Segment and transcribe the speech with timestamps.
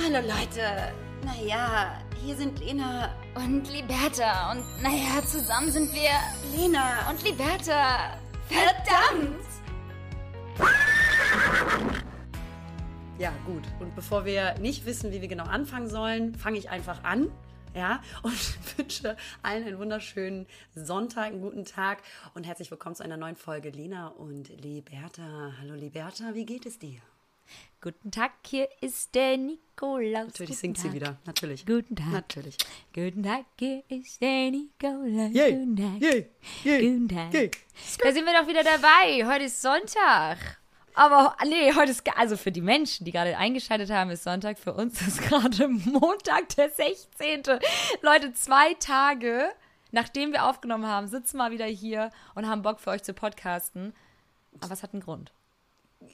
[0.00, 0.94] Hallo Leute.
[1.24, 4.52] Naja, hier sind Lena und Liberta.
[4.52, 6.10] Und naja, zusammen sind wir
[6.56, 8.16] Lena und Liberta.
[8.46, 9.44] Verdammt!
[13.18, 13.64] Ja, gut.
[13.80, 17.28] Und bevor wir nicht wissen, wie wir genau anfangen sollen, fange ich einfach an.
[17.74, 18.32] Ja, und
[18.78, 20.46] wünsche allen einen wunderschönen
[20.76, 21.98] Sonntag, einen guten Tag
[22.34, 25.54] und herzlich willkommen zu einer neuen Folge Lena und Liberta.
[25.60, 27.00] Hallo Liberta, wie geht es dir?
[27.80, 30.26] Guten Tag, hier ist der Nikolaus.
[30.26, 30.86] Natürlich Guten singt Tag.
[30.86, 31.64] sie wieder, natürlich.
[31.64, 32.10] Guten Tag.
[32.10, 32.56] Natürlich.
[32.92, 35.32] Guten Tag, hier ist der Nikolaus.
[35.32, 36.00] Yay, Guten Tag.
[36.02, 36.30] yay,
[36.64, 37.34] yay, Guten Tag.
[37.34, 37.50] yay.
[38.02, 39.24] Da sind wir doch wieder dabei.
[39.32, 40.38] Heute ist Sonntag.
[40.94, 44.58] Aber nee, heute ist, also für die Menschen, die gerade eingeschaltet haben, ist Sonntag.
[44.58, 47.42] Für uns ist gerade Montag, der 16.
[48.02, 49.50] Leute, zwei Tage,
[49.92, 53.94] nachdem wir aufgenommen haben, sitzen wir wieder hier und haben Bock für euch zu podcasten.
[54.60, 55.30] Aber es hat einen Grund.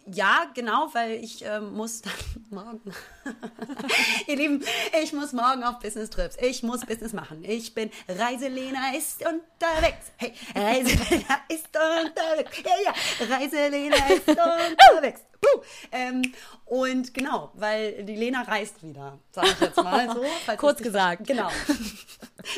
[0.07, 2.13] Ja, genau, weil ich ähm, muss dann
[2.51, 2.93] morgen.
[4.27, 4.65] Ihr Lieben,
[5.03, 6.37] ich muss morgen auf Business Trips.
[6.41, 7.43] Ich muss Business machen.
[7.45, 10.13] Ich bin Reiselena ist unterwegs.
[10.17, 12.63] Hey, Reiselena ist unterwegs.
[12.65, 15.21] Ja, ja, Reiselena ist unterwegs.
[15.45, 15.61] Uh,
[15.93, 20.25] ähm, und genau, weil die Lena reist wieder, sage ich jetzt mal so.
[20.57, 21.27] Kurz es gesagt.
[21.27, 21.51] Genau.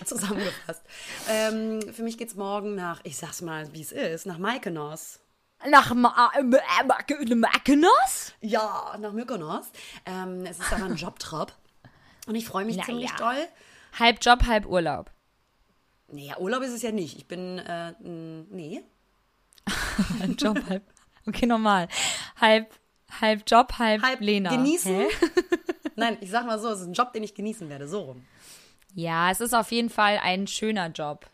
[0.05, 0.83] Zusammengefasst.
[1.29, 5.19] Ähm, für mich geht's morgen nach, ich sag's mal, wie es ist, nach Mykonos.
[5.69, 8.33] Nach Ma äh, äh, Ma- Mackenoss?
[8.41, 9.67] Ja, nach Mykonos.
[10.05, 11.53] Ähm, es ist aber ein Jobtrop.
[12.27, 13.17] Und ich freue mich Na ziemlich ja.
[13.17, 13.49] doll.
[13.99, 15.11] Halb Job, halb Urlaub.
[16.09, 17.17] Naja, Urlaub ist es ja nicht.
[17.17, 18.83] Ich bin, äh, nee.
[20.21, 20.83] Halb Job, halb.
[21.27, 21.89] Okay, normal.
[22.41, 22.71] Halb,
[23.21, 24.51] halb Job, halb, Halb Lena.
[24.51, 25.07] genießen.
[25.97, 27.89] Nein, ich sag mal so, es ist ein Job, den ich genießen werde.
[27.89, 28.25] So rum.
[28.95, 31.27] Ja, es ist auf jeden Fall ein schöner Job.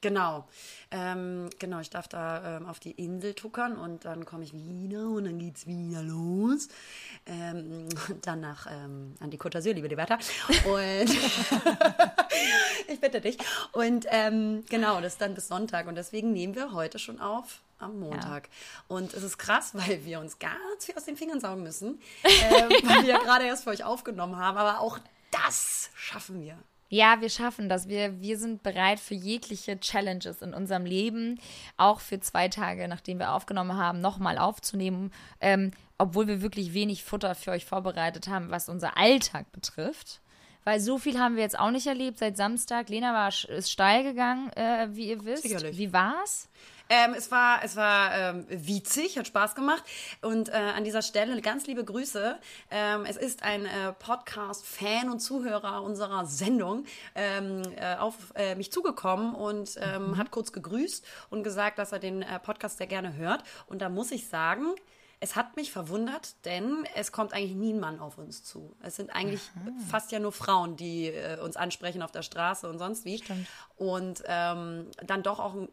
[0.00, 0.46] Genau.
[0.90, 5.08] Ähm, genau, ich darf da ähm, auf die Insel tuckern und dann komme ich wieder
[5.08, 6.68] und dann geht's wieder los.
[7.26, 7.88] Ähm,
[8.22, 10.18] dann nach ähm, an die Côte d'Azur, liebe Liberta.
[10.64, 11.10] Und
[12.88, 13.38] ich bitte dich.
[13.72, 17.60] Und ähm, genau, das ist dann bis Sonntag und deswegen nehmen wir heute schon auf
[17.80, 18.48] am Montag.
[18.88, 22.70] Und es ist krass, weil wir uns ganz viel aus den Fingern saugen müssen, ähm,
[22.84, 24.56] weil wir ja gerade erst für euch aufgenommen haben.
[24.58, 24.98] Aber auch
[25.30, 26.56] das schaffen wir.
[26.88, 27.88] Ja, wir schaffen das.
[27.88, 31.38] Wir, wir sind bereit für jegliche Challenges in unserem Leben,
[31.76, 37.04] auch für zwei Tage, nachdem wir aufgenommen haben, nochmal aufzunehmen, ähm, obwohl wir wirklich wenig
[37.04, 40.20] Futter für euch vorbereitet haben, was unser Alltag betrifft.
[40.64, 42.88] Weil so viel haben wir jetzt auch nicht erlebt seit Samstag.
[42.88, 45.42] Lena war ist steil gegangen, äh, wie ihr wisst.
[45.42, 45.78] Sicherlich.
[45.78, 46.48] Wie war's?
[46.88, 49.84] Ähm, es war, es war ähm, witzig, hat Spaß gemacht.
[50.22, 52.38] Und äh, an dieser Stelle ganz liebe Grüße.
[52.70, 56.84] Ähm, es ist ein äh, Podcast-Fan und Zuhörer unserer Sendung
[57.14, 61.98] ähm, äh, auf äh, mich zugekommen und ähm, hat kurz gegrüßt und gesagt, dass er
[61.98, 63.42] den äh, Podcast sehr gerne hört.
[63.66, 64.74] Und da muss ich sagen,
[65.20, 68.76] es hat mich verwundert, denn es kommt eigentlich nie ein Mann auf uns zu.
[68.82, 69.40] Es sind eigentlich
[69.90, 73.18] fast ja nur Frauen, die äh, uns ansprechen auf der Straße und sonst wie.
[73.18, 73.48] Stimmt.
[73.76, 75.68] Und ähm, dann doch auch ein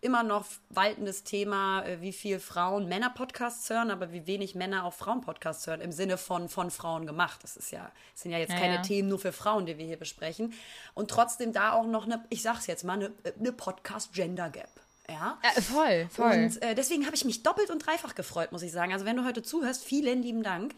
[0.00, 4.94] immer noch waltendes Thema, äh, wie viel Frauen Männer-Podcasts hören, aber wie wenig Männer auch
[4.94, 7.40] Frauen-Podcasts hören, im Sinne von von Frauen gemacht.
[7.42, 8.82] Das ist ja, das sind ja jetzt Ja, keine ja.
[8.82, 10.54] Themen nur für Frauen, die wir hier besprechen.
[10.94, 14.70] Und trotzdem da auch noch eine, ich sag's jetzt mal, eine, eine Podcast-Gender-Gap.
[15.08, 15.38] Ja.
[15.42, 16.32] Äh, voll, voll.
[16.32, 18.92] Und äh, deswegen habe ich mich doppelt und dreifach gefreut, muss ich sagen.
[18.92, 20.74] Also wenn du heute zuhörst, vielen lieben Dank.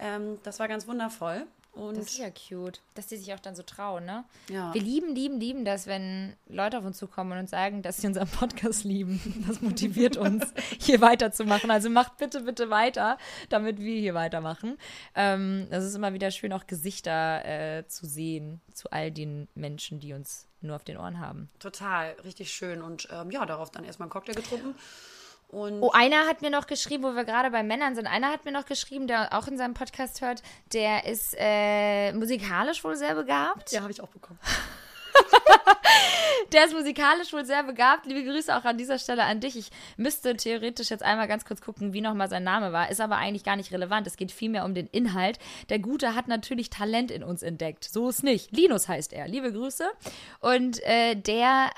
[0.00, 1.46] Ähm, das war ganz wundervoll.
[1.72, 4.24] Und Das ist ja cute, dass die sich auch dann so trauen, ne?
[4.48, 4.74] Ja.
[4.74, 8.08] Wir lieben, lieben, lieben das, wenn Leute auf uns zukommen und uns sagen, dass sie
[8.08, 9.44] unseren Podcast lieben.
[9.46, 11.70] Das motiviert uns, hier weiterzumachen.
[11.70, 14.78] Also macht bitte, bitte weiter, damit wir hier weitermachen.
[15.14, 20.00] Ähm, es ist immer wieder schön, auch Gesichter äh, zu sehen zu all den Menschen,
[20.00, 21.48] die uns nur auf den Ohren haben.
[21.58, 22.82] total, richtig schön.
[22.82, 24.74] Und ähm, ja, darauf dann erstmal einen Cocktail getrunken.
[25.50, 28.44] Und Oh, einer hat mir noch geschrieben, wo wir gerade bei Männern sind, einer hat
[28.44, 33.14] mir noch geschrieben, der auch in seinem Podcast hört, der ist äh, musikalisch wohl sehr
[33.16, 33.72] begabt.
[33.72, 34.38] ja, habe ich auch bekommen.
[36.52, 38.06] Der ist musikalisch wohl sehr begabt.
[38.06, 39.56] Liebe Grüße auch an dieser Stelle an dich.
[39.56, 42.90] Ich müsste theoretisch jetzt einmal ganz kurz gucken, wie nochmal sein Name war.
[42.90, 44.06] Ist aber eigentlich gar nicht relevant.
[44.06, 45.38] Es geht vielmehr um den Inhalt.
[45.68, 47.84] Der Gute hat natürlich Talent in uns entdeckt.
[47.84, 48.50] So ist nicht.
[48.56, 49.28] Linus heißt er.
[49.28, 49.88] Liebe Grüße.
[50.40, 51.70] Und äh, der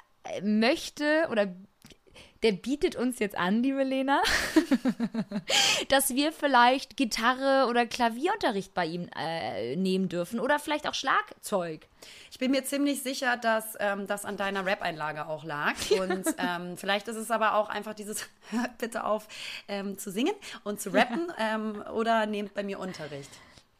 [0.42, 1.48] möchte oder
[2.42, 4.20] der bietet uns jetzt an, liebe Lena,
[5.88, 11.86] dass wir vielleicht Gitarre oder Klavierunterricht bei ihm äh, nehmen dürfen oder vielleicht auch Schlagzeug.
[12.30, 15.74] Ich bin mir ziemlich sicher, dass ähm, das an deiner Rap-Einlage auch lag.
[16.00, 19.28] Und ähm, vielleicht ist es aber auch einfach dieses, hört bitte auf
[19.68, 20.34] ähm, zu singen
[20.64, 23.30] und zu rappen ähm, oder nehmt bei mir Unterricht.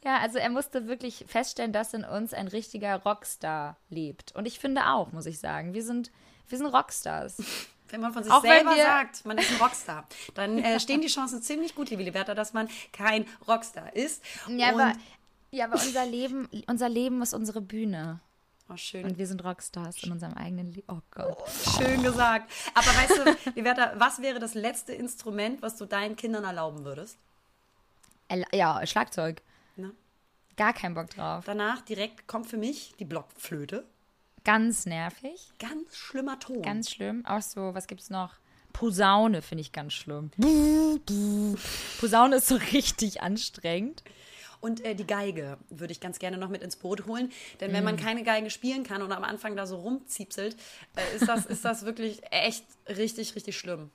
[0.05, 4.33] Ja, also er musste wirklich feststellen, dass in uns ein richtiger Rockstar lebt.
[4.33, 6.11] Und ich finde auch, muss ich sagen, wir sind,
[6.49, 7.43] wir sind Rockstars.
[7.93, 11.09] Wenn man von sich Auch selber sagt, man ist ein Rockstar, dann äh, stehen die
[11.09, 14.25] Chancen ziemlich gut, liebe Liberta, dass man kein Rockstar ist.
[14.49, 14.95] Ja, und aber
[15.51, 18.21] Ja, aber unser Leben, unser Leben ist unsere Bühne.
[18.71, 19.05] Oh, schön.
[19.05, 20.87] Und wir sind Rockstars in unserem eigenen Leben.
[20.89, 21.37] Oh Gott.
[21.77, 22.51] Schön gesagt.
[22.73, 27.19] Aber weißt du, Liberta, was wäre das letzte Instrument, was du deinen Kindern erlauben würdest?
[28.55, 29.43] Ja, Schlagzeug.
[29.77, 29.93] Ne?
[30.57, 31.45] Gar keinen Bock drauf.
[31.45, 33.85] Danach direkt kommt für mich die Blockflöte.
[34.45, 35.53] Ganz nervig.
[35.59, 36.63] Ganz schlimmer Ton.
[36.63, 37.25] Ganz schlimm.
[37.27, 38.35] Auch so, was gibt's noch?
[38.73, 40.31] Posaune finde ich ganz schlimm.
[42.01, 44.03] Posaune ist so richtig anstrengend.
[44.61, 47.33] Und äh, die Geige würde ich ganz gerne noch mit ins Boot holen.
[47.61, 50.57] Denn wenn man keine Geige spielen kann und am Anfang da so rumziepselt,
[50.95, 53.91] äh, ist, das, ist das wirklich echt richtig, richtig schlimm.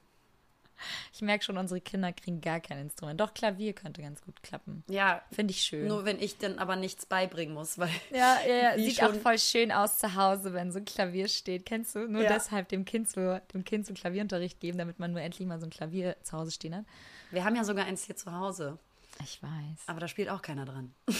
[1.13, 3.19] Ich merke schon, unsere Kinder kriegen gar kein Instrument.
[3.19, 4.83] Doch, Klavier könnte ganz gut klappen.
[4.89, 5.87] Ja, Finde ich schön.
[5.87, 8.77] nur wenn ich dann aber nichts beibringen muss, weil ja, ja, ja.
[8.77, 11.65] Sieht auch voll schön aus zu Hause, wenn so ein Klavier steht.
[11.65, 12.07] Kennst du?
[12.07, 12.33] Nur Ja.
[12.33, 15.65] deshalb dem Kind, so, dem kind so Klavierunterricht geben, damit man nur endlich mal so
[15.65, 16.85] ein Klavier zu Hause stehen hat.
[17.31, 18.77] wir haben ja sogar eins hier zu Hause.
[19.23, 19.49] Ich weiß.
[19.87, 20.93] Aber da spielt auch keiner dran.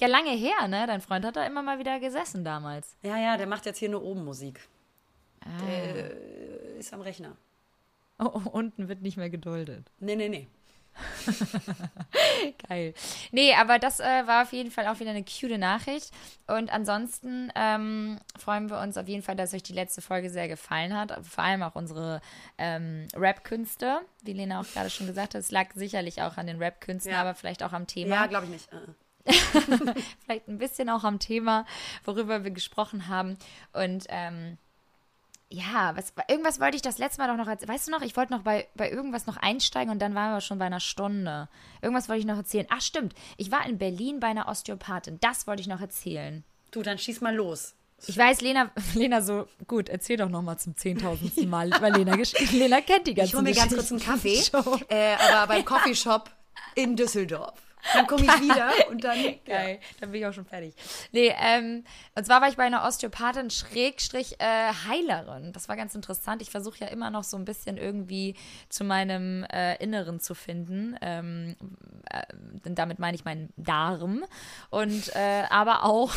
[0.00, 0.86] Ja, lange her, ne?
[0.86, 2.96] Dein Freund hat da immer mal wieder gesessen damals.
[3.02, 4.60] Ja, ja, der macht jetzt hier nur oben Musik.
[5.40, 5.46] Ah.
[5.66, 7.36] Der äh, ist am Rechner.
[8.18, 9.90] Oh, oh, unten wird nicht mehr geduldet.
[10.00, 10.48] Nee, nee, nee.
[12.68, 12.94] Geil.
[13.30, 16.10] Nee, aber das äh, war auf jeden Fall auch wieder eine cute Nachricht.
[16.46, 20.48] Und ansonsten ähm, freuen wir uns auf jeden Fall, dass euch die letzte Folge sehr
[20.48, 21.16] gefallen hat.
[21.24, 22.20] Vor allem auch unsere
[22.56, 25.40] ähm, Rap-Künste, wie Lena auch gerade schon gesagt hat.
[25.40, 27.20] Es lag sicherlich auch an den Rap-Künsten, Ja.
[27.20, 28.16] aber vielleicht auch am Thema.
[28.16, 28.68] Ja, glaube ich nicht.
[28.72, 29.32] Äh,
[30.24, 31.66] vielleicht ein bisschen auch am Thema,
[32.04, 33.36] worüber wir gesprochen haben.
[33.72, 34.58] Und ähm,
[35.50, 38.16] ja, was, irgendwas wollte ich das letzte Mal doch noch, als, weißt du noch, ich
[38.16, 41.48] wollte noch bei, bei irgendwas noch einsteigen und dann waren wir schon bei einer Stunde.
[41.80, 42.66] Irgendwas wollte ich noch erzählen.
[42.68, 45.18] Ach stimmt, ich war in Berlin bei einer Osteopathin.
[45.20, 46.44] Das wollte ich noch erzählen.
[46.70, 47.74] Du, dann schieß mal los.
[48.06, 52.14] Ich weiß, Lena, Lena so, gut, erzähl doch noch mal zum zehntausendsten Mal, weil Lena,
[52.52, 54.42] Lena kennt die ganze Ich hole mir ganz kurz einen Kaffee,
[54.88, 56.30] äh, aber beim Coffeeshop
[56.74, 57.54] in Düsseldorf.
[57.94, 59.18] Dann komme ich wieder und dann.
[59.44, 60.74] Geil, dann bin ich auch schon fertig.
[61.12, 61.84] Nee, ähm,
[62.14, 65.52] und zwar war ich bei einer Osteopathin Schrägstrich äh, Heilerin.
[65.52, 66.42] Das war ganz interessant.
[66.42, 68.34] Ich versuche ja immer noch so ein bisschen irgendwie
[68.68, 70.96] zu meinem äh, Inneren zu finden.
[71.00, 71.56] Ähm,
[72.10, 72.22] äh,
[72.64, 74.24] denn damit meine ich meinen Darm.
[74.70, 76.12] Und äh, aber auch,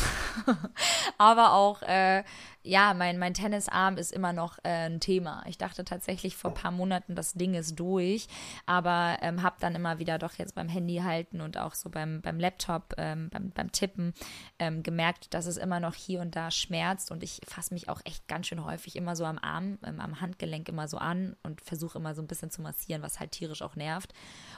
[1.18, 2.24] aber auch, äh,
[2.64, 5.42] ja, mein, mein Tennisarm ist immer noch äh, ein Thema.
[5.46, 8.28] Ich dachte tatsächlich vor ein paar Monaten, das Ding ist durch,
[8.66, 12.20] aber ähm, habe dann immer wieder doch jetzt beim Handy halten und auch so beim,
[12.22, 14.14] beim Laptop, ähm, beim, beim Tippen
[14.58, 18.00] ähm, gemerkt, dass es immer noch hier und da schmerzt und ich fasse mich auch
[18.04, 21.60] echt ganz schön häufig immer so am Arm, ähm, am Handgelenk immer so an und
[21.60, 24.12] versuche immer so ein bisschen zu massieren, was halt tierisch auch nervt.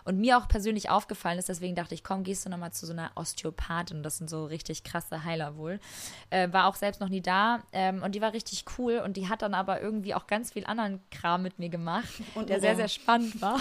[0.05, 2.93] Und mir auch persönlich aufgefallen ist, deswegen dachte ich, komm, gehst du nochmal zu so
[2.93, 5.81] einer Osteopathin, das sind so richtig krasse Heiler wohl.
[6.29, 9.29] Äh, war auch selbst noch nie da ähm, und die war richtig cool und die
[9.29, 12.77] hat dann aber irgendwie auch ganz viel anderen Kram mit mir gemacht, Und der sehr,
[12.77, 13.59] sehr spannend war.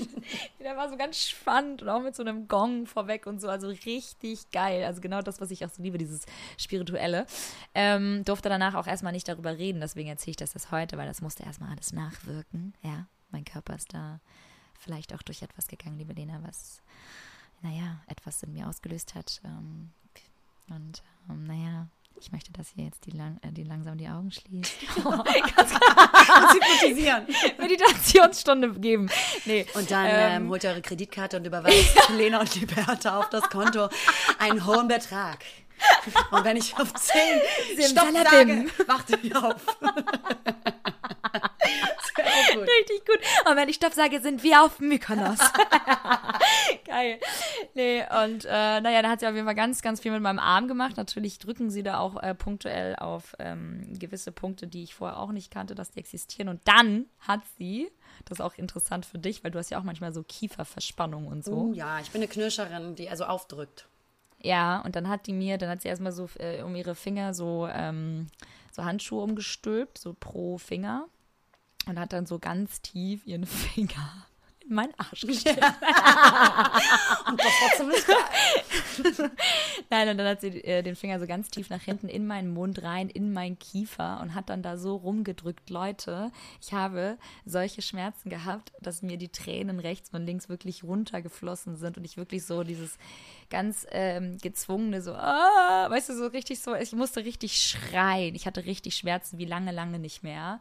[0.60, 3.68] der war so ganz spannend und auch mit so einem Gong vorweg und so, also
[3.68, 4.84] richtig geil.
[4.84, 6.26] Also genau das, was ich auch so liebe, dieses
[6.56, 7.26] Spirituelle.
[7.74, 11.06] Ähm, durfte danach auch erstmal nicht darüber reden, deswegen erzähle ich das jetzt heute, weil
[11.06, 12.74] das musste erstmal alles nachwirken.
[12.82, 14.20] Ja, mein Körper ist da
[14.78, 16.82] vielleicht auch durch etwas gegangen, liebe Lena, was,
[17.62, 19.40] naja, etwas in mir ausgelöst hat.
[19.44, 19.90] Ähm,
[20.68, 21.88] und ähm, naja,
[22.20, 24.72] ich möchte, dass ihr jetzt die, lang, äh, die langsam die Augen schließt.
[26.54, 27.26] Hypnotisieren.
[27.58, 29.08] Meditationsstunde geben.
[29.44, 29.66] Nee.
[29.74, 30.42] Und dann Ähm.
[30.42, 33.88] ähm, holt eure Kreditkarte und überweist Lena und Liberta auf das Konto
[34.38, 35.38] einen hohen Betrag.
[36.30, 37.20] Und wenn ich auf 10
[37.90, 39.56] Stopp sage, wacht ihr auf.
[42.54, 42.68] Gut.
[42.68, 43.18] Richtig gut.
[43.48, 45.38] Und wenn ich Stopp sage, sind wir auf Mykonos.
[46.84, 47.20] Geil.
[47.74, 50.38] Nee, und äh, naja, da hat sie auf jeden Fall ganz, ganz viel mit meinem
[50.38, 50.96] Arm gemacht.
[50.96, 55.32] Natürlich drücken sie da auch äh, punktuell auf ähm, gewisse Punkte, die ich vorher auch
[55.32, 56.48] nicht kannte, dass die existieren.
[56.48, 57.90] Und dann hat sie,
[58.24, 61.44] das ist auch interessant für dich, weil du hast ja auch manchmal so Kieferverspannung und
[61.44, 61.70] so.
[61.70, 63.86] Oh ja, ich bin eine Knirscherin, die also aufdrückt.
[64.42, 67.34] Ja, und dann hat die mir, dann hat sie erstmal so äh, um ihre Finger
[67.34, 68.28] so, ähm,
[68.70, 71.08] so Handschuhe umgestülpt, so pro Finger.
[71.86, 74.26] Und hat dann so ganz tief ihren Finger
[74.68, 75.58] in meinen Arsch gesteckt.
[77.28, 79.30] Und das geil.
[79.90, 82.52] Nein, und dann hat sie äh, den Finger so ganz tief nach hinten in meinen
[82.52, 85.70] Mund rein, in meinen Kiefer und hat dann da so rumgedrückt.
[85.70, 91.76] Leute, ich habe solche Schmerzen gehabt, dass mir die Tränen rechts und links wirklich runtergeflossen
[91.76, 92.98] sind und ich wirklich so dieses
[93.50, 98.34] ganz ähm, gezwungene, so, ah, weißt du, so richtig so, ich musste richtig schreien.
[98.34, 100.60] Ich hatte richtig Schmerzen wie lange, lange nicht mehr.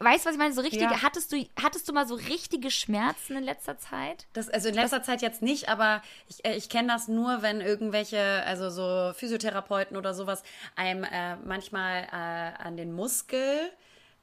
[0.00, 0.52] Weißt du, was ich meine?
[0.52, 1.02] So richtige, Ja.
[1.02, 4.26] hattest du, hattest du mal so richtige Schmerzen in letzter Zeit?
[4.32, 7.60] Das, also in letzter Zeit jetzt nicht, aber ich, äh, ich kenne das nur, wenn
[7.60, 10.42] irgendwelche, also so Physiotherapeuten oder sowas,
[10.74, 13.70] einem äh, manchmal äh, an den Muskel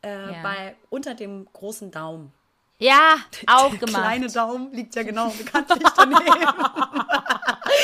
[0.03, 0.41] äh, Ja.
[0.43, 2.33] bei unter dem großen Daumen.
[2.79, 3.15] Ja,
[3.47, 4.01] auch Der gemacht.
[4.03, 6.19] kleine Daumen liegt ja genau bekanntlich daneben.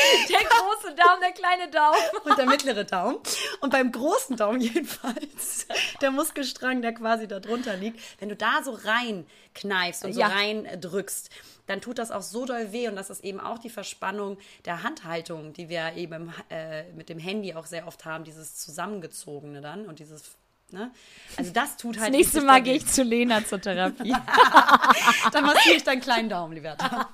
[1.34, 1.98] kleine Daumen.
[2.26, 3.18] und der mittlere Daumen.
[3.62, 5.68] Und beim großen Daumen jedenfalls,
[6.02, 10.28] der Muskelstrang, der quasi da drunter liegt, wenn du da so reinkneifst und so Ja.
[10.28, 11.30] reindrückst,
[11.68, 12.88] dann tut das auch so doll weh.
[12.88, 17.10] Und das ist eben auch die Verspannung der Handhaltung, die wir eben im, äh, mit
[17.10, 20.24] dem Handy auch sehr oft haben, dieses zusammengezogene dann und dieses.
[20.70, 20.92] Ne?
[21.38, 22.10] Also das tut halt.
[22.10, 24.14] Das nächste Mal gehe ich zu Lena zur Therapie.
[25.32, 27.08] Dann massiere ich deinen kleinen Daumen, Liberta.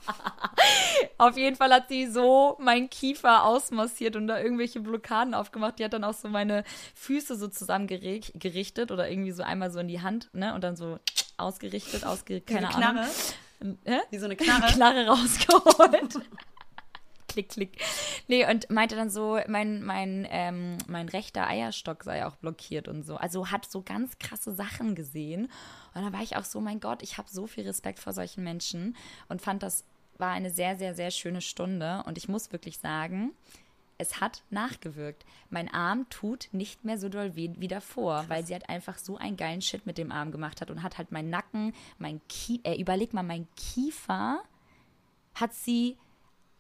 [1.17, 5.79] Auf jeden Fall hat sie so meinen Kiefer ausmassiert und da irgendwelche Blockaden aufgemacht.
[5.79, 6.63] Die hat dann auch so meine
[6.95, 10.53] Füße so zusammengerichtet oder irgendwie so einmal so in die Hand, ne?
[10.53, 10.99] Und dann so
[11.37, 13.05] ausgerichtet, ausge keine Wie Ahnung.
[13.85, 13.99] Hä?
[14.09, 14.67] Wie so eine Knarre.
[14.73, 16.19] Knarre rausgeholt.
[17.33, 17.77] klick, klick.
[18.27, 23.03] Nee, und meinte dann so, mein, mein, ähm, mein rechter Eierstock sei auch blockiert und
[23.03, 23.15] so.
[23.15, 25.49] Also hat so ganz krasse Sachen gesehen.
[25.93, 28.43] Und da war ich auch so, mein Gott, ich habe so viel Respekt vor solchen
[28.43, 28.95] Menschen
[29.29, 29.83] und fand, das
[30.23, 32.01] war eine sehr, sehr, sehr schöne Stunde.
[32.05, 33.33] Und ich muss wirklich sagen,
[33.97, 35.25] es hat nachgewirkt.
[35.49, 39.17] Mein Arm tut nicht mehr so doll weh wie davor, weil sie halt einfach so
[39.17, 42.69] einen geilen Shit mit dem Arm gemacht hat und hat halt meinen Nacken, mein Kiefer,
[42.69, 44.41] äh, überleg mal, mein Kiefer
[45.35, 45.97] hat sie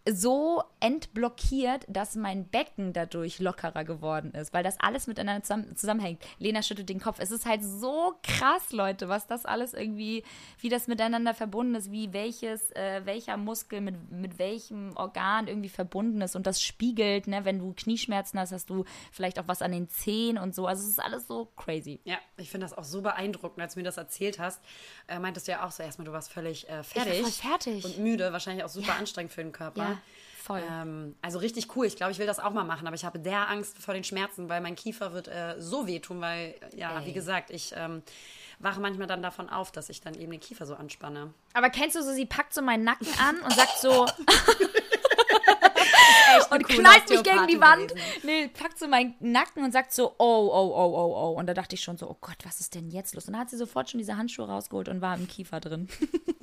[0.09, 6.21] so entblockiert, dass mein Becken dadurch lockerer geworden ist, weil das alles miteinander zusammen, zusammenhängt.
[6.39, 7.19] Lena schüttelt den Kopf.
[7.19, 10.23] Es ist halt so krass, Leute, was das alles irgendwie,
[10.59, 15.69] wie das miteinander verbunden ist, wie welches, äh, welcher Muskel mit, mit welchem Organ irgendwie
[15.69, 19.61] verbunden ist und das spiegelt, ne, wenn du Knieschmerzen hast, hast du vielleicht auch was
[19.61, 20.67] an den Zehen und so.
[20.67, 22.01] Also es ist alles so crazy.
[22.03, 24.61] Ja, ich finde das auch so beeindruckend, als du mir das erzählt hast.
[25.07, 27.21] Äh, meintest du ja auch so erstmal, du warst völlig äh, fertig.
[27.21, 27.85] voll fertig.
[27.85, 29.81] Und müde, wahrscheinlich auch super anstrengend für den Körper.
[29.81, 29.92] Ja,
[30.41, 30.61] voll.
[30.69, 31.85] Ähm, also richtig cool.
[31.85, 34.03] Ich glaube, ich will das auch mal machen, aber ich habe der Angst vor den
[34.03, 37.07] Schmerzen, weil mein Kiefer wird äh, so wehtun, weil, ja, Ey.
[37.07, 38.03] wie gesagt, ich ähm,
[38.59, 41.33] wache manchmal dann davon auf, dass ich dann eben den Kiefer so anspanne.
[41.53, 44.05] Aber kennst du so, sie packt so meinen Nacken an und sagt so,
[46.49, 47.89] und knallt mich gegen die Wand.
[47.89, 48.21] gewesen.
[48.23, 51.39] Nee, packt so meinen Nacken und sagt so, oh, oh, oh, oh, oh.
[51.39, 53.27] Und da dachte ich schon so, oh Gott, was ist denn jetzt los?
[53.27, 55.89] Und dann hat sie sofort schon diese Handschuhe rausgeholt und war im Kiefer drin.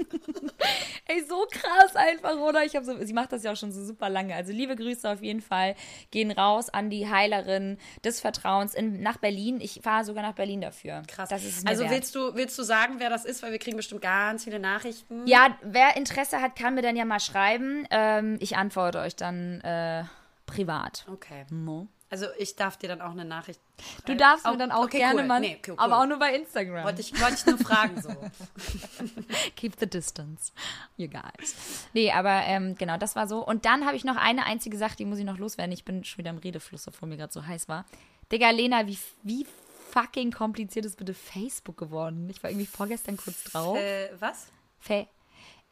[1.07, 2.65] Ey, so krass einfach, oder?
[2.65, 4.35] Ich habe so, sie macht das ja auch schon so super lange.
[4.35, 5.75] Also liebe Grüße auf jeden Fall.
[6.11, 9.61] Gehen raus an die Heilerin des Vertrauens in, nach Berlin.
[9.61, 11.03] Ich fahre sogar nach Berlin dafür.
[11.09, 11.31] Krass.
[11.33, 11.91] Also wert.
[11.91, 13.43] willst du, willst du sagen, wer das ist?
[13.43, 15.27] Weil wir kriegen bestimmt ganz viele Nachrichten.
[15.27, 17.87] Ja, wer Interesse hat, kann mir dann ja mal schreiben.
[17.91, 20.05] Ähm, ich antworte euch dann äh,
[20.47, 21.07] privat.
[21.11, 21.45] Okay.
[21.51, 21.89] Mo.
[22.11, 23.61] Also ich darf dir dann auch eine Nachricht.
[24.05, 25.27] Du darfst mir Oh, dann auch okay, gerne cool.
[25.29, 25.79] mal, Nee, okay, cool.
[25.79, 26.85] aber auch nur bei Instagram.
[26.85, 28.11] Wollte ich, wollte ich nur fragen so.
[29.57, 30.53] Keep the distance,
[30.97, 31.55] you guys.
[31.93, 33.47] Nee, aber ähm, genau, das war so.
[33.47, 35.73] Und dann habe ich noch eine einzige Sache, die muss ich noch loswerden.
[35.73, 37.85] Ich bin schon wieder im Redefluss, obwohl mir gerade so heiß war.
[38.33, 39.47] Digga, Lena, wie, wie
[39.93, 42.29] fucking kompliziert ist bitte Facebook geworden?
[42.29, 43.77] Ich war irgendwie vorgestern kurz drauf.
[43.79, 44.49] äh, was?
[44.81, 45.07] Fa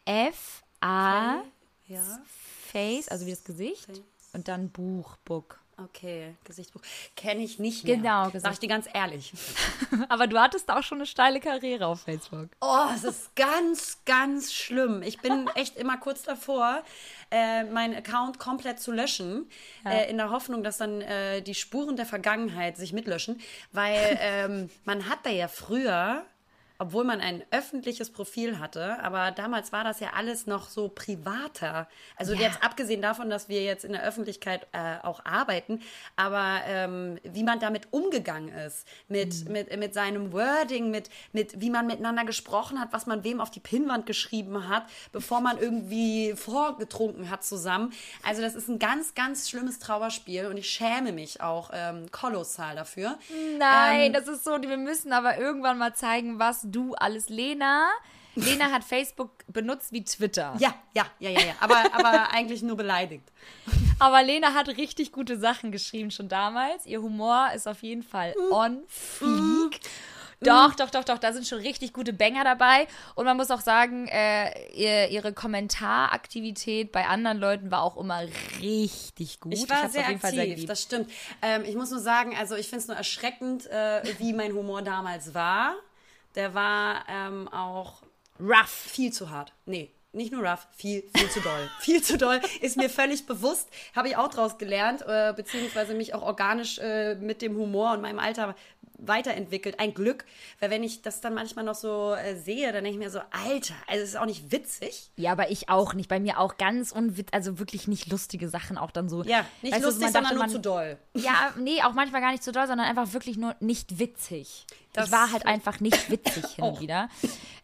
[0.05, 1.43] F-A,
[1.87, 2.21] Ja.
[2.73, 3.85] Face, also wie das Gesicht.
[3.87, 4.01] Face.
[4.33, 5.61] Und dann Buch, Book.
[5.81, 6.81] Okay, Gesichtsbuch.
[7.15, 7.97] Kenne ich nicht mehr.
[7.97, 9.33] Genau, Sag ich dir ganz ehrlich.
[10.09, 12.49] Aber du hattest auch schon eine steile Karriere auf Facebook.
[12.61, 15.03] Oh, es ist ganz, ganz schlimm.
[15.03, 16.83] Ich bin echt immer kurz davor,
[17.31, 19.49] äh, meinen Account komplett zu löschen,
[19.85, 24.71] äh, in der Hoffnung, dass dann äh, die Spuren der Vergangenheit sich mitlöschen, weil ähm,
[24.85, 26.25] man hat da ja früher,
[26.79, 31.89] obwohl man ein öffentliches Profil hatte, aber damals war das ja alles noch so privater.
[32.17, 32.41] Also Ja.
[32.41, 35.81] jetzt abgesehen davon, dass wir jetzt in der Öffentlichkeit äh, auch arbeiten,
[36.17, 39.53] aber ähm, wie man damit umgegangen ist, mit, Mhm.
[39.53, 43.51] mit, mit seinem Wording, mit, mit wie man miteinander gesprochen hat, was man wem auf
[43.51, 47.93] die Pinnwand geschrieben hat, bevor man irgendwie vorgetrunken hat zusammen.
[48.23, 52.77] Also das ist ein ganz, ganz schlimmes Trauerspiel und ich schäme mich auch ähm, kolossal
[52.77, 53.19] dafür.
[53.59, 57.89] Nein, Ähm, das ist so, wir müssen aber irgendwann mal zeigen, was du alles, Lena.
[58.35, 60.55] Lena hat Facebook benutzt wie Twitter.
[60.61, 61.55] Ja, ja, ja, ja, ja.
[61.61, 63.25] Aber, aber eigentlich nur beleidigt.
[63.99, 66.87] Aber Lena hat richtig gute Sachen geschrieben schon damals.
[66.87, 68.53] Ihr Humor ist auf jeden Fall Mm.
[68.53, 69.81] on fleek.
[70.41, 72.87] Doch, doch, doch, doch, da sind schon richtig gute Banger dabei.
[73.17, 78.21] Und man muss auch sagen, äh, ihr, ihre Kommentaraktivität bei anderen Leuten war auch immer
[78.61, 79.53] richtig gut.
[79.55, 81.11] Ich war hab's sehr auf jeden Fall sehr aktiv, das stimmt.
[81.43, 84.83] Ähm, ich muss nur sagen, also ich finde es nur erschreckend, äh, wie mein Humor
[84.83, 85.75] damals war.
[86.35, 88.03] Der war ähm, auch
[88.41, 88.69] Rough.
[88.69, 89.53] viel zu hart.
[89.67, 91.71] Nee, nicht nur rough, viel, viel zu doll.
[91.81, 93.69] viel zu doll, ist mir völlig bewusst.
[93.95, 98.01] Habe ich auch draus gelernt, äh, beziehungsweise mich auch organisch äh, mit dem Humor und
[98.01, 98.55] meinem Alter
[98.99, 99.81] weiterentwickelt.
[99.81, 100.25] Ein Glück,
[100.61, 103.21] weil wenn ich das dann manchmal noch so äh, sehe, dann denke ich mir so,
[103.31, 105.11] Alter, also es ist auch nicht witzig.
[105.17, 106.09] Ja, aber ich auch nicht.
[106.09, 109.23] Bei mir auch ganz unwitz, also wirklich nicht lustige Sachen auch dann so.
[109.25, 110.99] Ja, nicht Weißt du, lustig, man sondern nur man- zu doll.
[111.15, 114.67] Ja, nee, auch manchmal gar nicht so doll, sondern einfach wirklich nur nicht witzig.
[114.93, 116.81] Das- ich war halt einfach nicht witzig hin und Auch.
[116.81, 117.09] wieder.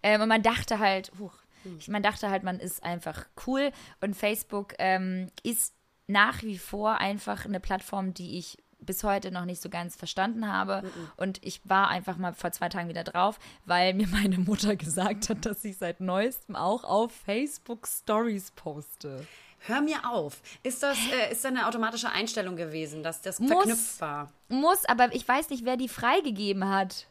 [0.03, 1.35] Ähm, und man dachte halt, huch,
[1.79, 3.73] ich, man dachte halt, man ist einfach cool.
[4.03, 5.73] Und Facebook ähm, ist
[6.07, 10.51] nach wie vor einfach eine Plattform, die ich bis heute noch nicht so ganz verstanden
[10.51, 10.83] habe.
[10.83, 11.09] Mm -mm.
[11.17, 15.29] Und ich war einfach mal vor zwei Tagen wieder drauf, weil mir meine Mutter gesagt
[15.29, 19.27] hat, dass ich seit neuestem auch auf Facebook Stories poste.
[19.67, 20.43] Hör mir auf.
[20.63, 24.31] Ist das, äh, ist das eine automatische Einstellung gewesen, dass das muss, verknüpft war?
[24.49, 27.07] Muss, aber ich weiß nicht, wer die freigegeben hat.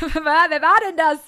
[0.00, 1.18] Wer war denn das?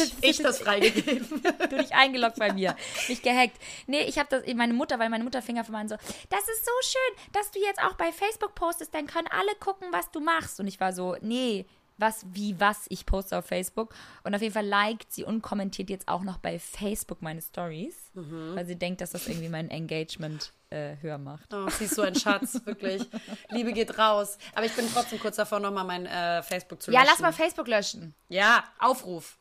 [0.00, 1.42] Ich, ich das freigegeben.
[1.70, 2.76] du dich eingeloggt bei mir.
[3.08, 3.56] Mich gehackt.
[3.86, 5.96] Nee, ich habe das, meine Mutter, weil meine Mutter fing auf einmal so,
[6.28, 9.88] das ist so schön, dass du jetzt auch bei Facebook postest, dann können alle gucken,
[9.90, 10.60] was du machst.
[10.60, 11.66] Und ich war so, nee,
[12.00, 13.94] was, wie, was ich poste auf Facebook.
[14.24, 17.96] Und auf jeden Fall liked sie und kommentiert jetzt auch noch bei Facebook meine Stories,
[18.14, 18.54] mhm.
[18.54, 21.52] weil sie denkt, dass das irgendwie mein Engagement äh, höher macht.
[21.52, 23.02] Oh, sie ist so ein Schatz, wirklich.
[23.50, 24.38] Liebe geht raus.
[24.54, 27.04] Aber ich bin trotzdem kurz davor, nochmal mein äh, Facebook zu löschen.
[27.04, 28.14] Ja, lass mal Facebook löschen.
[28.28, 29.36] Ja, Aufruf.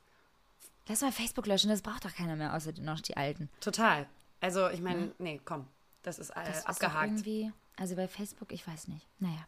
[0.87, 3.49] Lass mal Facebook löschen, das braucht doch keiner mehr, außer noch die Alten.
[3.61, 4.07] Total.
[4.41, 5.67] Also, ich meine, nee, komm.
[6.01, 7.13] Das ist äh, das abgehakt.
[7.13, 9.07] Ist irgendwie, also bei Facebook, ich weiß nicht.
[9.19, 9.45] Naja,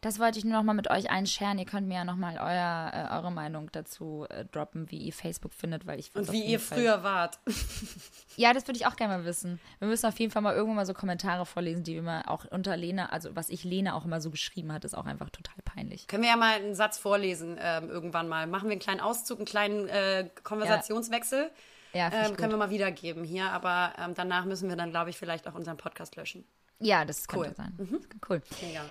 [0.00, 1.58] das wollte ich nur noch mal mit euch einscheren.
[1.58, 5.12] Ihr könnt mir ja noch mal euer, äh, eure Meinung dazu äh, droppen, wie ihr
[5.12, 7.40] Facebook findet, weil ich Und wie ihr Fall früher wart.
[8.36, 9.60] ja, das würde ich auch gerne mal wissen.
[9.80, 12.76] Wir müssen auf jeden Fall mal irgendwann mal so Kommentare vorlesen, die immer auch unter
[12.76, 16.06] Lena, also was ich Lena auch immer so geschrieben hat, ist auch einfach total peinlich.
[16.06, 18.46] Können wir ja mal einen Satz vorlesen ähm, irgendwann mal.
[18.46, 21.44] Machen wir einen kleinen Auszug, einen kleinen äh, Konversationswechsel.
[21.44, 21.50] Ja.
[21.94, 25.18] Ja, ähm, können wir mal wiedergeben hier, aber ähm, danach müssen wir dann, glaube ich,
[25.18, 26.46] vielleicht auch unseren Podcast löschen.
[26.82, 27.44] Ja, das cool.
[27.44, 27.72] könnte sein.
[27.78, 28.00] Mhm.
[28.28, 28.42] Cool.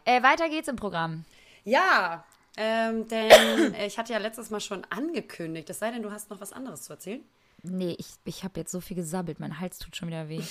[0.05, 1.25] Äh, weiter geht's im Programm.
[1.63, 2.23] Ja,
[2.57, 6.41] ähm, denn ich hatte ja letztes Mal schon angekündigt, es sei denn, du hast noch
[6.41, 7.21] was anderes zu erzählen.
[7.63, 10.41] Nee, ich, ich habe jetzt so viel gesabbelt, mein Hals tut schon wieder weh.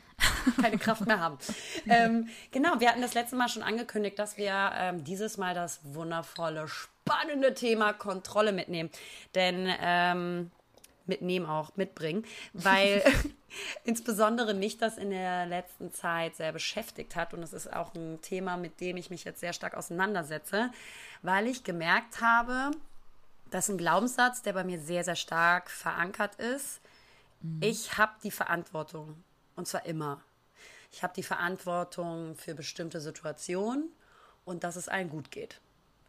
[0.60, 1.36] Keine Kraft mehr haben.
[1.86, 5.80] ähm, genau, wir hatten das letzte Mal schon angekündigt, dass wir ähm, dieses Mal das
[5.82, 8.88] wundervolle, spannende Thema Kontrolle mitnehmen.
[9.34, 10.50] Denn ähm,
[11.06, 13.02] mitnehmen auch, mitbringen, weil
[13.84, 18.20] insbesondere mich das in der letzten Zeit sehr beschäftigt hat und es ist auch ein
[18.22, 20.70] Thema, mit dem ich mich jetzt sehr stark auseinandersetze,
[21.22, 22.70] weil ich gemerkt habe,
[23.50, 26.80] dass ein Glaubenssatz, der bei mir sehr, sehr stark verankert ist,
[27.40, 27.60] mhm.
[27.62, 29.22] ich habe die Verantwortung
[29.56, 30.20] und zwar immer.
[30.90, 33.90] Ich habe die Verantwortung für bestimmte Situationen
[34.44, 35.60] und dass es allen gut geht.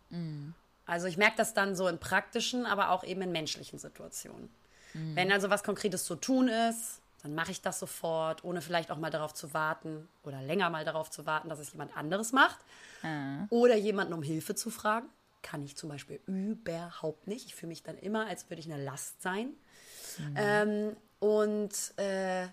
[0.09, 0.53] Mhm.
[0.85, 4.49] Also ich merke das dann so in praktischen, aber auch eben in menschlichen Situationen.
[4.95, 5.15] Mhm.
[5.15, 8.97] Wenn also was Konkretes zu tun ist, dann mache ich das sofort, ohne vielleicht auch
[8.97, 12.59] mal darauf zu warten oder länger mal darauf zu warten, dass es jemand anderes macht.
[13.03, 13.47] Mhm.
[13.49, 15.07] Oder jemanden um Hilfe zu fragen.
[15.41, 17.45] Kann ich zum Beispiel überhaupt nicht.
[17.45, 19.53] Ich fühle mich dann immer, als würde ich eine Last sein.
[20.17, 20.35] Mhm.
[20.35, 22.43] Ähm, und äh,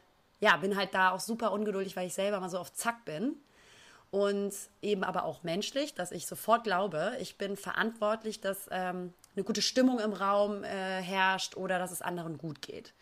[0.41, 3.37] ja, bin halt da auch super ungeduldig, weil ich selber mal so auf Zack bin.
[4.11, 4.53] Und
[4.83, 9.63] eben aber auch menschlich, dass ich sofort glaube, ich bin verantwortlich, dass ähm, eine gute
[9.63, 10.69] Stimmung im Raum äh,
[11.01, 12.93] herrscht oder dass es anderen gut geht.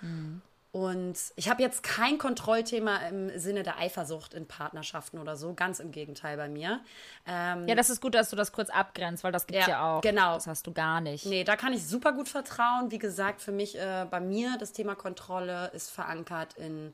[0.00, 0.42] Mhm.
[0.70, 5.80] Und ich habe jetzt kein Kontrollthema im Sinne der Eifersucht in Partnerschaften oder so, ganz
[5.80, 6.80] im Gegenteil bei mir.
[7.26, 9.72] Ähm, ja, das ist gut, dass du das kurz abgrenzt, weil das gibt es ja,
[9.72, 10.02] ja, auch.
[10.02, 10.34] Genau.
[10.34, 11.24] Das hast du gar nicht.
[11.24, 12.90] Nee, da kann ich super gut vertrauen.
[12.90, 16.92] Wie gesagt, für mich, äh, bei mir, das Thema Kontrolle ist verankert in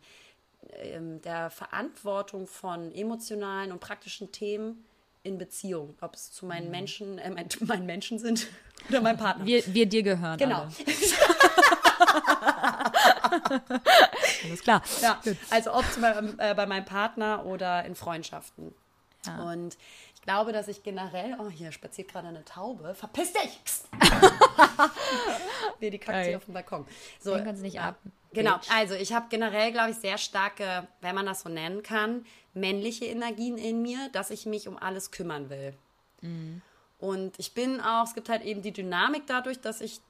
[0.68, 4.84] äh, der Verantwortung von emotionalen und praktischen Themen
[5.24, 6.70] in Beziehung, ob es zu meinen mhm.
[6.70, 8.46] Menschen, äh, mein, meinen Menschen sind
[8.88, 9.44] oder meinem Partner.
[9.44, 10.38] Wir, wir dir gehören.
[10.38, 10.68] Genau.
[14.44, 14.82] Alles klar.
[15.00, 18.72] Ja, also ob zum Beispiel, äh, bei meinem Partner oder in Freundschaften.
[19.26, 19.42] Ja.
[19.42, 19.76] Und
[20.24, 22.94] glaube, dass ich generell, oh, hier spaziert gerade eine Taube.
[22.94, 23.60] Verpiss dich!
[25.80, 26.86] nee, die kackt hier auf dem Balkon.
[27.20, 27.96] So, Den kannst du nicht ab.
[28.32, 32.26] Genau, also ich habe generell, glaube ich, sehr starke, wenn man das so nennen kann,
[32.52, 35.74] männliche Energien in mir, dass ich mich um alles kümmern will.
[36.20, 36.62] Mhm.
[36.98, 40.00] Und ich bin auch, es gibt halt eben die Dynamik dadurch, dass ich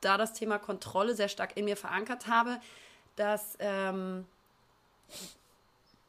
[0.00, 2.60] da das Thema Kontrolle sehr stark in mir verankert habe,
[3.16, 4.24] dass ähm,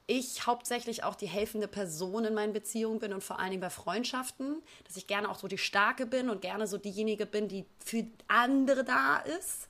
[0.09, 3.69] ich hauptsächlich auch die helfende Person in meinen Beziehungen bin und vor allen Dingen bei
[3.69, 7.63] Freundschaften, dass ich gerne auch so die Starke bin und gerne so diejenige bin, die
[7.77, 9.67] für andere da ist.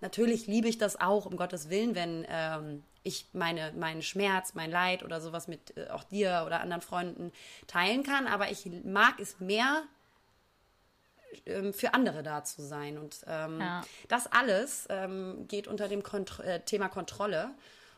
[0.00, 4.70] Natürlich liebe ich das auch, um Gottes Willen, wenn ähm, ich meine, meinen Schmerz, mein
[4.70, 7.30] Leid oder sowas mit äh, auch dir oder anderen Freunden
[7.66, 9.82] teilen kann, aber ich mag es mehr,
[11.44, 12.96] ähm, für andere da zu sein.
[12.96, 13.82] Und ähm, ja.
[14.08, 17.50] das alles ähm, geht unter dem Kont äh, Thema Kontrolle.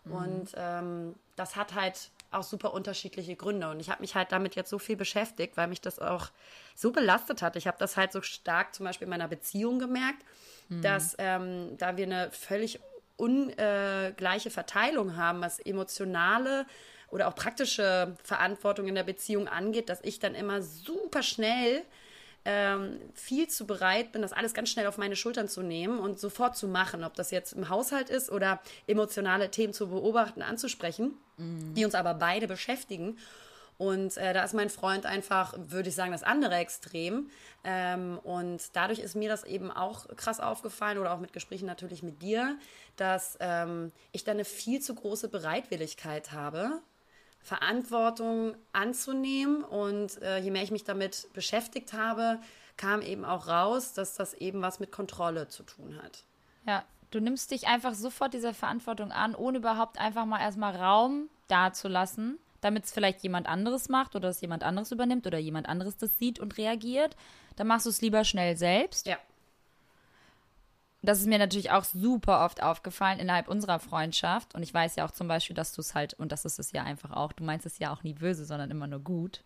[0.07, 0.13] Mhm.
[0.13, 3.71] Und ähm, das hat halt auch super unterschiedliche Gründe.
[3.71, 6.31] Und ich habe mich halt damit jetzt so viel beschäftigt, weil mich das auch
[6.75, 7.57] so belastet hat.
[7.57, 10.25] Ich habe das halt so stark zum Beispiel in meiner Beziehung gemerkt,
[10.69, 10.83] mhm.
[10.83, 12.81] dass ähm, da wir eine völlig
[13.17, 16.67] ungleiche Verteilung haben, was emotionale
[17.09, 21.83] oder auch praktische Verantwortung in der Beziehung angeht, dass ich dann immer super schnell
[22.49, 26.21] ähm, viel zu bereit bin, das alles ganz schnell auf meine Schultern zu nehmen und
[26.21, 31.15] sofort zu machen, ob das jetzt im Haushalt ist oder emotionale Themen zu beobachten, anzusprechen,
[31.37, 31.75] mhm.
[31.75, 33.19] die uns aber beide beschäftigen.
[33.79, 37.31] Und äh, da ist mein Freund einfach, würde ich sagen, das andere Extrem.
[37.65, 42.05] Ähm, und dadurch ist mir das eben auch krass aufgefallen oder auch mit Gesprächen natürlich
[42.05, 42.57] mit dir,
[42.97, 46.81] dass ähm, ich da eine viel zu große Bereitwilligkeit habe,
[47.47, 49.63] Verantwortung anzunehmen.
[49.63, 52.41] Und äh, je mehr ich mich damit beschäftigt habe,
[52.77, 56.25] kam eben auch raus, dass das eben was mit Kontrolle zu tun hat.
[56.67, 61.29] Ja, du nimmst dich einfach sofort dieser Verantwortung an, ohne überhaupt einfach mal erstmal Raum
[61.47, 65.97] dazulassen, damit es vielleicht jemand anderes macht oder es jemand anderes übernimmt oder jemand anderes
[65.97, 67.17] das sieht und reagiert.
[67.55, 69.07] Dann machst du es lieber schnell selbst.
[69.07, 69.19] Ja
[71.07, 74.55] das ist mir natürlich auch super oft aufgefallen innerhalb unserer Freundschaft.
[74.55, 76.73] Und ich weiß ja auch zum Beispiel, dass du es halt, und das ist es
[76.73, 79.43] ja einfach auch, du meinst es ja auch nie böse, sondern immer nur gut.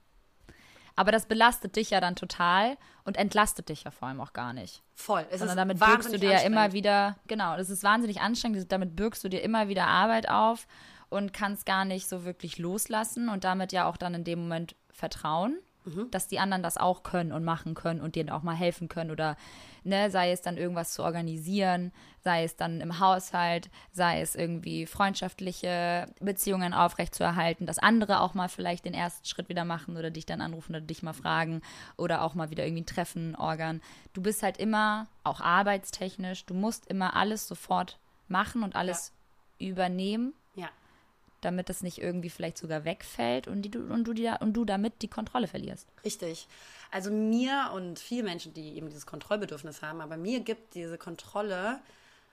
[0.97, 4.53] Aber das belastet dich ja dann total und entlastet dich ja vor allem auch gar
[4.53, 4.83] nicht.
[4.95, 5.27] Voll.
[5.31, 8.97] Es Sondern damit bürgst du dir ja immer wieder, genau, das ist wahnsinnig anstrengend, damit
[8.97, 10.67] bürgst du dir immer wieder Arbeit auf
[11.09, 14.77] und kannst gar nicht so wirklich loslassen und damit ja auch dann in dem Moment
[14.91, 16.11] vertrauen, mhm.
[16.11, 19.11] dass die anderen das auch können und machen können und dir auch mal helfen können
[19.11, 19.37] oder
[19.85, 24.87] ne, sei es dann irgendwas zu organisieren, sei es dann im Haushalt, sei es irgendwie
[24.87, 30.27] freundschaftliche Beziehungen aufrechtzuerhalten, dass andere auch mal vielleicht den ersten Schritt wieder machen oder dich
[30.27, 31.63] dann anrufen oder dich mal fragen
[31.97, 33.81] oder auch mal wieder irgendwie ein Treffen organ.
[34.13, 39.13] Du bist halt immer, auch arbeitstechnisch, du musst immer alles sofort machen und alles
[39.59, 39.69] ja.
[39.69, 40.35] übernehmen.
[41.41, 45.03] Damit es nicht irgendwie vielleicht sogar wegfällt und, die, und, du, die, und du damit
[45.03, 45.87] die Kontrolle verlierst.
[46.05, 46.47] Richtig.
[46.91, 51.81] Also mir und viele Menschen, die eben dieses Kontrollbedürfnis haben, aber mir gibt diese Kontrolle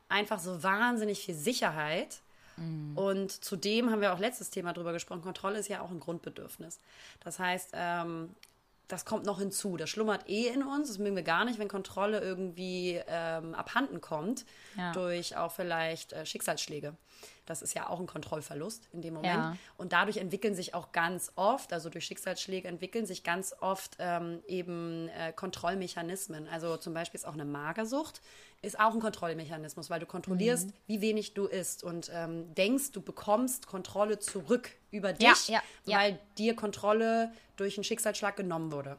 [0.10, 2.20] einfach so wahnsinnig viel Sicherheit.
[2.58, 2.98] Mhm.
[2.98, 6.80] Und zudem haben wir auch letztes Thema drüber gesprochen, Kontrolle ist ja auch ein Grundbedürfnis.
[7.24, 8.30] Das heißt, ähm,
[8.88, 9.78] das kommt noch hinzu.
[9.78, 10.88] Das schlummert eh in uns.
[10.88, 14.46] Das mögen wir gar nicht, wenn Kontrolle irgendwie ähm, abhanden kommt
[14.78, 14.92] ja.
[14.94, 16.94] durch auch vielleicht äh, Schicksalsschläge.
[17.48, 19.36] Das ist ja auch ein Kontrollverlust in dem Moment.
[19.36, 19.58] Ja.
[19.78, 24.44] Und dadurch entwickeln sich auch ganz oft, also durch Schicksalsschläge entwickeln sich ganz oft ähm,
[24.48, 26.48] eben äh, Kontrollmechanismen.
[26.50, 28.22] Also zum Beispiel ist auch eine Magersucht,
[28.62, 30.74] ist auch ein Kontrollmechanismus, weil du kontrollierst, mhm.
[30.88, 35.98] wie wenig du isst und ähm, denkst, du bekommst Kontrolle zurück über dich, ja, ja,
[35.98, 38.98] weil dir Kontrolle durch einen Schicksalsschlag genommen wurde.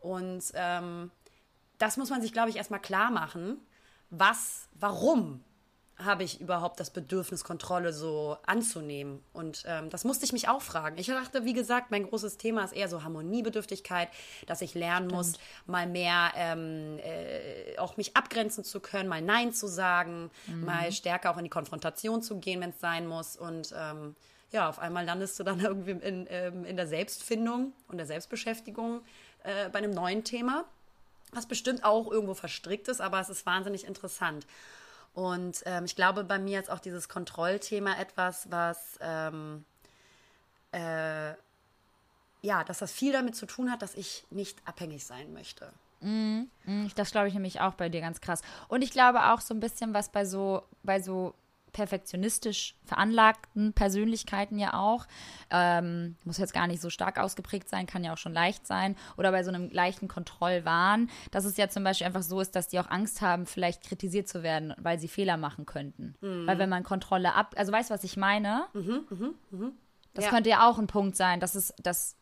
[0.00, 1.10] Und ähm,
[1.78, 3.58] das muss man sich, glaube ich, erstmal klar machen.
[4.10, 5.42] Was, warum
[6.04, 9.22] habe ich überhaupt das Bedürfnis, Kontrolle so anzunehmen?
[9.32, 10.98] Und ähm, das musste ich mich auch fragen.
[10.98, 14.08] Ich dachte, wie gesagt, mein großes Thema ist eher so Harmoniebedürftigkeit,
[14.46, 15.12] dass ich lernen Stimmt.
[15.12, 15.32] muss,
[15.66, 20.64] mal mehr ähm, äh, auch mich abgrenzen zu können, mal Nein zu sagen, mhm.
[20.64, 23.36] mal stärker auch in die Konfrontation zu gehen, wenn es sein muss.
[23.36, 24.14] Und ähm,
[24.52, 29.00] ja, auf einmal landest du dann irgendwie in, ähm, in der Selbstfindung und der Selbstbeschäftigung
[29.44, 30.64] äh, bei einem neuen Thema,
[31.32, 34.46] was bestimmt auch irgendwo verstrickt ist, aber es ist wahnsinnig interessant.
[35.14, 39.64] Und ähm, ich glaube, bei mir ist auch dieses Kontrollthema etwas, was ähm,
[40.72, 41.34] äh,
[42.40, 45.72] ja, dass das viel damit zu tun hat, dass ich nicht abhängig sein möchte.
[46.00, 48.42] Mm, mm, das glaube ich nämlich auch bei dir ganz krass.
[48.68, 51.34] Und ich glaube auch so ein bisschen, was bei so, bei so
[51.72, 55.06] perfektionistisch veranlagten Persönlichkeiten ja auch.
[55.50, 58.96] Ähm, muss jetzt gar nicht so stark ausgeprägt sein, kann ja auch schon leicht sein.
[59.16, 62.68] Oder bei so einem leichten Kontrollwahn, dass es ja zum Beispiel einfach so ist, dass
[62.68, 66.14] die auch Angst haben, vielleicht kritisiert zu werden, weil sie Fehler machen könnten.
[66.20, 66.46] Mhm.
[66.46, 68.66] Weil wenn man Kontrolle ab, also weißt du, was ich meine?
[68.74, 69.70] Mhm, mh, mh.
[70.14, 70.30] Das ja.
[70.30, 72.16] könnte ja auch ein Punkt sein, dass es, dass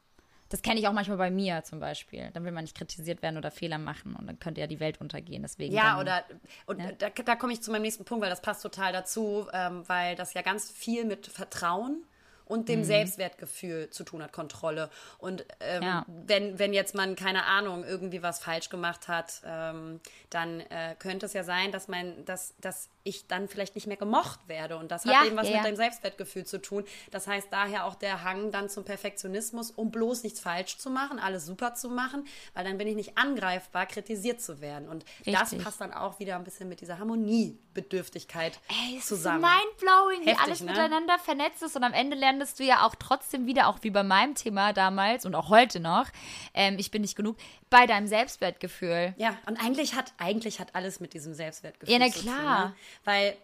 [0.50, 2.30] das kenne ich auch manchmal bei mir zum Beispiel.
[2.34, 5.00] Dann will man nicht kritisiert werden oder Fehler machen und dann könnte ja die Welt
[5.00, 5.42] untergehen.
[5.42, 6.24] Deswegen ja, dann, oder
[6.66, 6.94] und ne?
[6.98, 10.16] da, da komme ich zu meinem nächsten Punkt, weil das passt total dazu, ähm, weil
[10.16, 12.04] das ja ganz viel mit Vertrauen
[12.50, 12.84] und dem mhm.
[12.84, 14.90] Selbstwertgefühl zu tun hat, Kontrolle.
[15.18, 16.04] Und ähm, ja.
[16.08, 21.26] wenn, wenn jetzt man, keine Ahnung, irgendwie was falsch gemacht hat, ähm, dann äh, könnte
[21.26, 24.76] es ja sein, dass man, dass, dass ich dann vielleicht nicht mehr gemocht werde.
[24.76, 26.84] Und das hat ja, eben was ja, mit deinem Selbstwertgefühl zu tun.
[27.10, 31.18] Das heißt daher auch der Hang dann zum Perfektionismus, um bloß nichts falsch zu machen,
[31.18, 34.88] alles super zu machen, weil dann bin ich nicht angreifbar, kritisiert zu werden.
[34.88, 35.34] Und Richtig.
[35.34, 39.44] das passt dann auch wieder ein bisschen mit dieser Harmoniebedürftigkeit Ey, zusammen.
[39.44, 40.70] Ist mindblowing, wie alles ne?
[40.70, 44.02] miteinander vernetzt ist und am Ende landest du ja auch trotzdem wieder, auch wie bei
[44.02, 46.06] meinem Thema damals und auch heute noch,
[46.52, 47.36] ähm, ich bin nicht genug,
[47.70, 49.14] bei deinem Selbstwertgefühl.
[49.16, 52.14] Ja, und eigentlich hat, eigentlich hat alles mit diesem Selbstwertgefühl ja, na klar.
[52.14, 52.70] zu tun.
[52.70, 52.74] Ne?
[53.04, 53.36] Weil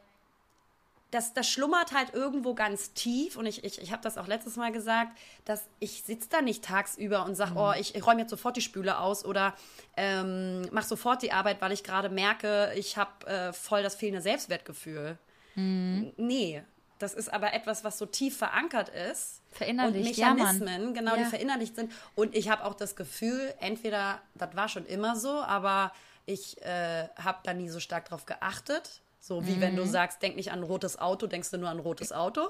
[1.10, 4.56] das, das schlummert halt irgendwo ganz tief und ich, ich, ich habe das auch letztes
[4.56, 7.56] Mal gesagt, dass ich sitze da nicht tagsüber und sage, mhm.
[7.58, 9.54] oh, ich, ich räume jetzt sofort die Spüle aus oder
[9.96, 14.20] ähm, mache sofort die Arbeit, weil ich gerade merke, ich habe äh, voll das fehlende
[14.20, 15.16] Selbstwertgefühl.
[15.54, 16.12] Mhm.
[16.16, 16.62] Nee,
[16.98, 19.42] das ist aber etwas, was so tief verankert ist.
[19.52, 21.22] Verinnerlicht, und Mechanismen, ja, genau, ja.
[21.22, 21.92] die verinnerlicht sind.
[22.14, 25.92] Und ich habe auch das Gefühl, entweder, das war schon immer so, aber
[26.24, 29.02] ich äh, habe da nie so stark drauf geachtet.
[29.26, 29.60] So wie mhm.
[29.60, 29.90] wenn du mhm.
[29.90, 32.48] sagst, denk nicht an ein rotes Auto, denkst du nur an ein rotes Auto.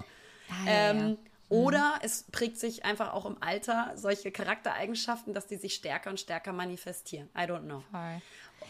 [0.50, 1.16] Ah, ähm, ja,
[1.48, 2.00] oder mhm.
[2.02, 6.52] es prägt sich einfach auch im Alter solche Charaktereigenschaften, dass die sich stärker und stärker
[6.52, 7.28] manifestieren.
[7.36, 7.82] I don't know.
[7.90, 8.20] Voll.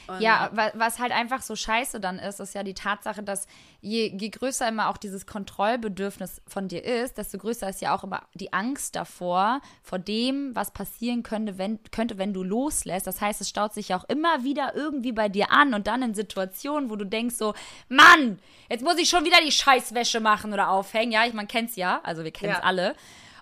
[0.06, 3.46] Und ja, was halt einfach so scheiße dann ist, ist ja die Tatsache, dass
[3.80, 8.04] je, je größer immer auch dieses Kontrollbedürfnis von dir ist, desto größer ist ja auch
[8.04, 13.06] immer die Angst davor, vor dem, was passieren könnte, wenn, könnte, wenn du loslässt.
[13.06, 16.02] Das heißt, es staut sich ja auch immer wieder irgendwie bei dir an und dann
[16.02, 17.54] in Situationen, wo du denkst so,
[17.88, 21.12] Mann, jetzt muss ich schon wieder die Scheißwäsche machen oder aufhängen.
[21.12, 22.64] Ja, ich, man kennt's ja, also wir kennen es ja.
[22.64, 22.94] alle.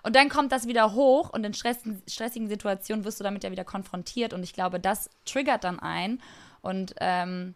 [0.05, 3.63] Und dann kommt das wieder hoch und in stressigen Situationen wirst du damit ja wieder
[3.63, 4.33] konfrontiert.
[4.33, 6.21] Und ich glaube, das triggert dann ein
[6.65, 7.53] und ähm,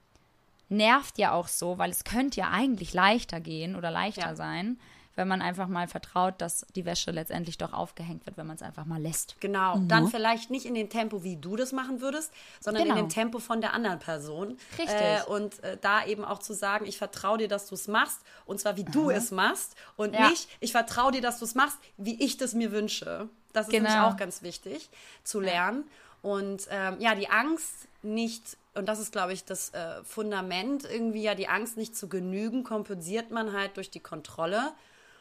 [0.69, 4.35] nervt ja auch so, weil es könnte ja eigentlich leichter gehen oder leichter ja.
[4.35, 4.79] sein,
[5.15, 8.61] wenn man einfach mal vertraut, dass die Wäsche letztendlich doch aufgehängt wird, wenn man es
[8.61, 9.35] einfach mal lässt.
[9.41, 9.87] Genau, mhm.
[9.87, 12.95] dann vielleicht nicht in dem Tempo, wie du das machen würdest, sondern genau.
[12.95, 14.57] in dem Tempo von der anderen Person.
[14.77, 14.95] Richtig.
[14.95, 18.21] Äh, und äh, da eben auch zu sagen, ich vertraue dir, dass du es machst,
[18.45, 18.91] und zwar wie Aha.
[18.91, 20.29] du es machst und ja.
[20.29, 23.27] nicht, ich vertraue dir, dass du es machst, wie ich das mir wünsche.
[23.51, 23.89] Das ist genau.
[23.89, 24.89] nämlich auch ganz wichtig
[25.23, 25.83] zu lernen.
[26.21, 31.23] Und ähm, ja, die Angst nicht und das ist, glaube ich, das äh, Fundament, irgendwie
[31.23, 34.71] ja die Angst nicht zu genügen, kompensiert man halt durch die Kontrolle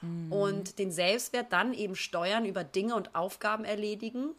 [0.00, 0.32] mhm.
[0.32, 4.30] und den Selbstwert dann eben steuern über Dinge und Aufgaben erledigen.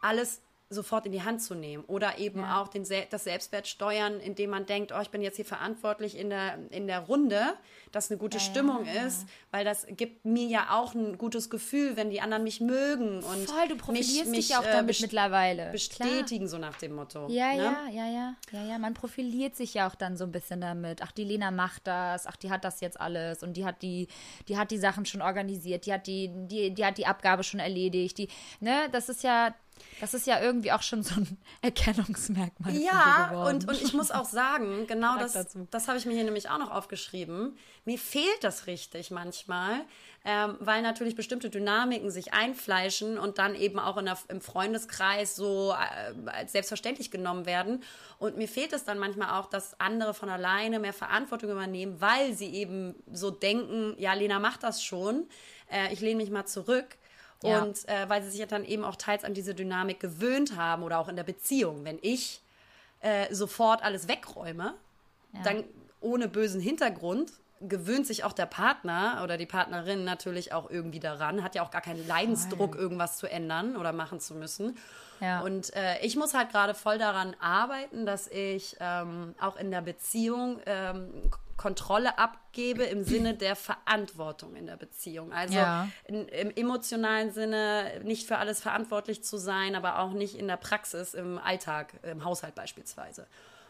[0.00, 0.40] Alles
[0.72, 2.60] sofort in die Hand zu nehmen oder eben ja.
[2.60, 6.30] auch den, das Selbstwert steuern, indem man denkt, oh, ich bin jetzt hier verantwortlich in
[6.30, 7.54] der, in der Runde,
[7.92, 11.50] dass eine gute ja, Stimmung ja, ist, weil das gibt mir ja auch ein gutes
[11.50, 14.72] Gefühl, wenn die anderen mich mögen und Voll, du profilierst mich, dich mich, auch äh,
[14.72, 15.70] damit mittlerweile.
[15.70, 16.48] Bestätigen, Klar.
[16.48, 17.28] so nach dem Motto.
[17.28, 17.56] Ja, ne?
[17.56, 21.02] ja, ja, ja, ja, ja, man profiliert sich ja auch dann so ein bisschen damit.
[21.02, 24.08] Ach, die Lena macht das, ach, die hat das jetzt alles und die hat die,
[24.48, 27.60] die hat die Sachen schon organisiert, die hat die, die, die hat die Abgabe schon
[27.60, 28.28] erledigt, die,
[28.60, 29.54] ne, das ist ja,
[30.02, 32.74] das ist ja irgendwie auch schon so ein Erkennungsmerkmal.
[32.74, 35.32] Ja, und, und ich muss auch sagen, genau das,
[35.70, 37.56] das habe ich mir hier nämlich auch noch aufgeschrieben.
[37.84, 39.84] Mir fehlt das richtig manchmal,
[40.24, 45.36] ähm, weil natürlich bestimmte Dynamiken sich einfleischen und dann eben auch in der, im Freundeskreis
[45.36, 47.84] so äh, als selbstverständlich genommen werden.
[48.18, 52.34] Und mir fehlt es dann manchmal auch, dass andere von alleine mehr Verantwortung übernehmen, weil
[52.34, 55.28] sie eben so denken, ja, Lena macht das schon,
[55.70, 56.98] äh, ich lehne mich mal zurück.
[57.42, 57.62] Ja.
[57.62, 60.82] Und äh, weil sie sich ja dann eben auch teils an diese Dynamik gewöhnt haben
[60.82, 61.84] oder auch in der Beziehung.
[61.84, 62.40] Wenn ich
[63.00, 64.74] äh, sofort alles wegräume,
[65.32, 65.42] ja.
[65.42, 65.64] dann
[66.00, 67.32] ohne bösen Hintergrund
[67.68, 71.70] gewöhnt sich auch der Partner oder die Partnerin natürlich auch irgendwie daran, hat ja auch
[71.70, 74.76] gar keinen Leidensdruck, irgendwas zu ändern oder machen zu müssen.
[75.20, 75.40] Ja.
[75.40, 79.80] Und äh, ich muss halt gerade voll daran arbeiten, dass ich ähm, auch in der
[79.80, 85.32] Beziehung ähm, Kontrolle abgebe im Sinne der Verantwortung in der Beziehung.
[85.32, 85.88] Also ja.
[86.04, 90.56] in, im emotionalen Sinne nicht für alles verantwortlich zu sein, aber auch nicht in der
[90.56, 93.26] Praxis, im Alltag, im Haushalt beispielsweise.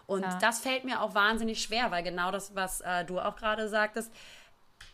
[0.07, 0.38] Und ja.
[0.40, 4.12] das fällt mir auch wahnsinnig schwer, weil genau das, was äh, du auch gerade sagtest,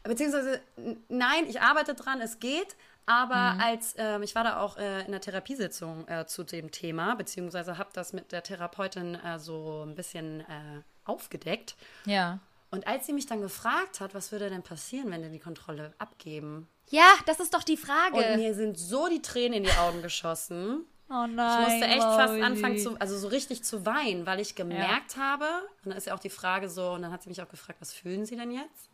[0.03, 0.61] beziehungsweise
[1.09, 3.61] nein, ich arbeite dran, es geht, aber mhm.
[3.61, 7.79] als ähm, ich war da auch äh, in der Therapiesitzung äh, zu dem Thema, beziehungsweise
[7.79, 11.75] habe das mit der Therapeutin äh, so ein bisschen äh, aufgedeckt.
[12.05, 12.39] Ja.
[12.71, 15.95] Und als sie mich dann gefragt hat, was würde denn passieren, wenn wir die Kontrolle
[15.99, 16.69] abgeben?
[16.91, 18.17] Ja, das ist doch die Frage.
[18.17, 20.85] Und mir sind so die Tränen in die Augen geschossen.
[21.11, 21.63] Oh nein.
[21.63, 22.17] Ich musste echt Maui.
[22.17, 25.23] fast anfangen zu, also so richtig zu weinen, weil ich gemerkt ja.
[25.23, 25.47] habe,
[25.83, 27.81] und dann ist ja auch die Frage so, und dann hat sie mich auch gefragt,
[27.81, 28.91] was fühlen Sie denn jetzt?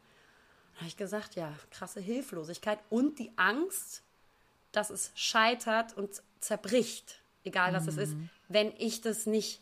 [0.75, 4.05] Dann habe ich gesagt, ja, krasse Hilflosigkeit und die Angst,
[4.71, 7.89] dass es scheitert und zerbricht, egal was mhm.
[7.89, 8.31] es ist, mhm.
[8.49, 9.61] wenn ich das nicht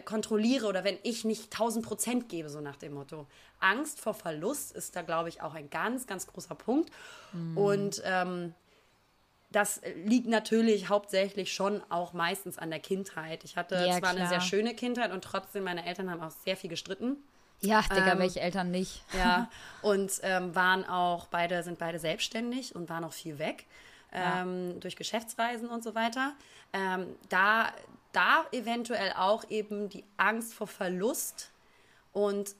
[0.00, 3.26] kontrolliere oder wenn ich nicht 1000 Prozent gebe, so nach dem Motto.
[3.60, 6.90] Angst vor Verlust ist da, glaube ich, auch ein ganz, ganz großer Punkt.
[7.32, 7.58] Mhm.
[7.58, 8.54] Und ähm,
[9.50, 13.44] das liegt natürlich hauptsächlich schon auch meistens an der Kindheit.
[13.44, 14.16] Ich hatte ja, zwar klar.
[14.16, 17.18] eine sehr schöne Kindheit und trotzdem, meine Eltern haben auch sehr viel gestritten.
[17.60, 19.04] Ja, Digga, ähm, welche Eltern nicht?
[19.16, 19.48] Ja,
[19.82, 23.66] und ähm, waren auch beide, sind beide selbstständig und waren auch viel weg.
[24.14, 26.34] Ähm, durch Geschäftsreisen und so weiter.
[26.74, 27.72] Ähm, da
[28.12, 31.50] da eventuell auch eben die Angst vor Verlust
[32.12, 32.54] und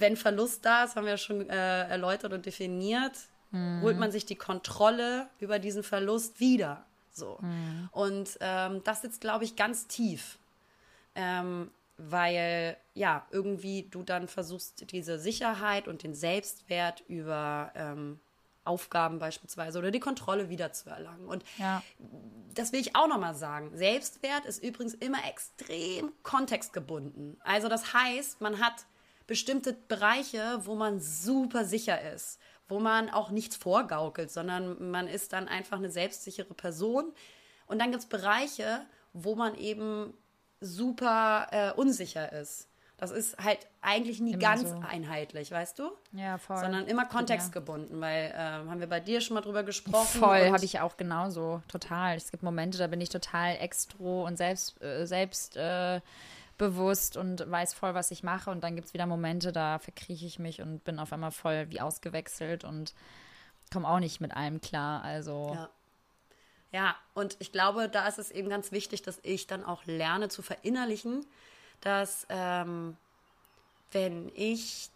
[0.00, 3.18] wenn Verlust da ist, haben wir ja schon äh, erläutert und definiert,
[3.50, 3.82] mhm.
[3.82, 6.84] holt man sich die Kontrolle über diesen Verlust wieder.
[7.12, 7.38] So.
[7.40, 7.88] Mhm.
[7.92, 10.38] Und ähm, das sitzt, glaube ich, ganz tief.
[11.14, 18.20] Ähm, weil ja, irgendwie du dann versuchst, diese Sicherheit und den Selbstwert über ähm,
[18.64, 21.26] Aufgaben beispielsweise oder die Kontrolle wiederzuerlangen.
[21.26, 21.82] Und ja.
[22.54, 23.70] das will ich auch nochmal sagen.
[23.76, 27.40] Selbstwert ist übrigens immer extrem kontextgebunden.
[27.42, 28.86] Also das heißt, man hat
[29.26, 35.32] bestimmte Bereiche, wo man super sicher ist, wo man auch nichts vorgaukelt, sondern man ist
[35.32, 37.12] dann einfach eine selbstsichere Person.
[37.66, 40.14] Und dann gibt es Bereiche, wo man eben
[40.60, 42.69] super äh, unsicher ist.
[43.00, 44.82] Das ist halt eigentlich nie immer ganz so.
[44.86, 45.90] einheitlich, weißt du?
[46.12, 46.58] Ja, voll.
[46.58, 50.20] Sondern immer kontextgebunden, weil äh, haben wir bei dir schon mal drüber gesprochen.
[50.20, 52.18] Voll, habe ich auch genauso, total.
[52.18, 56.02] Es gibt Momente, da bin ich total extro und selbst, äh, selbst äh,
[56.58, 58.50] bewusst und weiß voll, was ich mache.
[58.50, 61.70] Und dann gibt es wieder Momente, da verkrieche ich mich und bin auf einmal voll
[61.70, 62.92] wie ausgewechselt und
[63.72, 65.02] komme auch nicht mit allem klar.
[65.02, 65.52] Also.
[65.54, 65.70] Ja.
[66.72, 70.28] Ja, und ich glaube, da ist es eben ganz wichtig, dass ich dann auch lerne
[70.28, 71.26] zu verinnerlichen,
[71.80, 72.96] dass ähm,
[73.92, 74.90] wenn ich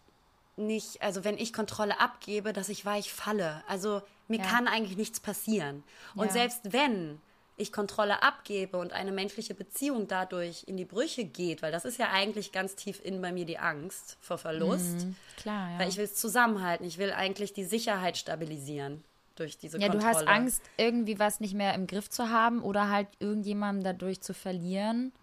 [0.57, 3.63] nicht, also wenn ich Kontrolle abgebe, dass ich weich falle.
[3.67, 4.45] Also mir ja.
[4.45, 5.83] kann eigentlich nichts passieren.
[6.15, 6.33] Und ja.
[6.33, 7.19] selbst wenn
[7.57, 11.97] ich Kontrolle abgebe und eine menschliche Beziehung dadurch in die Brüche geht, weil das ist
[11.97, 15.05] ja eigentlich ganz tief in bei mir die Angst vor Verlust.
[15.05, 15.79] Mhm, klar, ja.
[15.79, 19.03] Weil ich will es zusammenhalten, ich will eigentlich die Sicherheit stabilisieren
[19.35, 20.13] durch diese ja, Kontrolle.
[20.13, 23.83] Ja, du hast Angst, irgendwie was nicht mehr im Griff zu haben oder halt irgendjemandem
[23.85, 25.13] dadurch zu verlieren.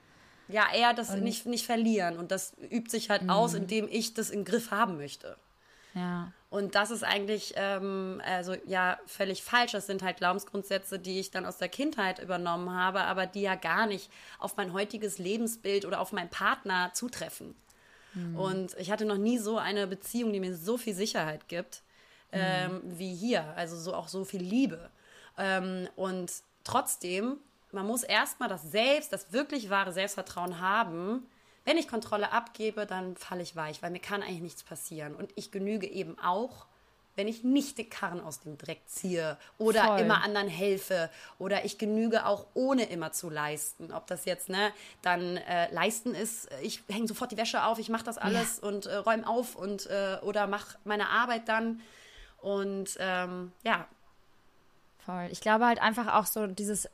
[0.53, 2.19] Ja, eher das nicht, nicht verlieren.
[2.19, 3.31] Und das übt sich halt mhm.
[3.31, 5.37] aus, indem ich das im Griff haben möchte.
[5.95, 6.33] Ja.
[6.51, 9.73] Und das ist eigentlich ähm, also ja völlig falsch.
[9.73, 13.55] Das sind halt Glaubensgrundsätze, die ich dann aus der Kindheit übernommen habe, aber die ja
[13.55, 17.55] gar nicht auf mein heutiges Lebensbild oder auf meinen Partner zutreffen.
[18.15, 18.37] Mhm.
[18.39, 21.83] Und ich hatte noch nie so eine Beziehung, die mir so viel Sicherheit gibt,
[22.33, 22.99] ähm, mhm.
[22.99, 23.45] wie hier.
[23.57, 24.91] Also so auch so viel Liebe.
[25.39, 26.31] Ähm, und
[26.65, 27.39] trotzdem
[27.73, 31.27] man muss erstmal das Selbst, das wirklich wahre Selbstvertrauen haben.
[31.65, 35.15] Wenn ich Kontrolle abgebe, dann falle ich weich, weil mir kann eigentlich nichts passieren.
[35.15, 36.67] Und ich genüge eben auch,
[37.15, 40.01] wenn ich nicht den Karren aus dem Dreck ziehe oder Voll.
[40.01, 43.93] immer anderen helfe oder ich genüge auch ohne immer zu leisten.
[43.93, 47.91] Ob das jetzt ne, dann äh, leisten ist, ich hänge sofort die Wäsche auf, ich
[47.91, 48.69] mache das alles ja.
[48.69, 51.81] und äh, räume auf und äh, oder mache meine Arbeit dann.
[52.41, 53.87] Und ähm, ja.
[55.05, 55.29] Voll.
[55.31, 56.89] Ich glaube halt einfach auch so dieses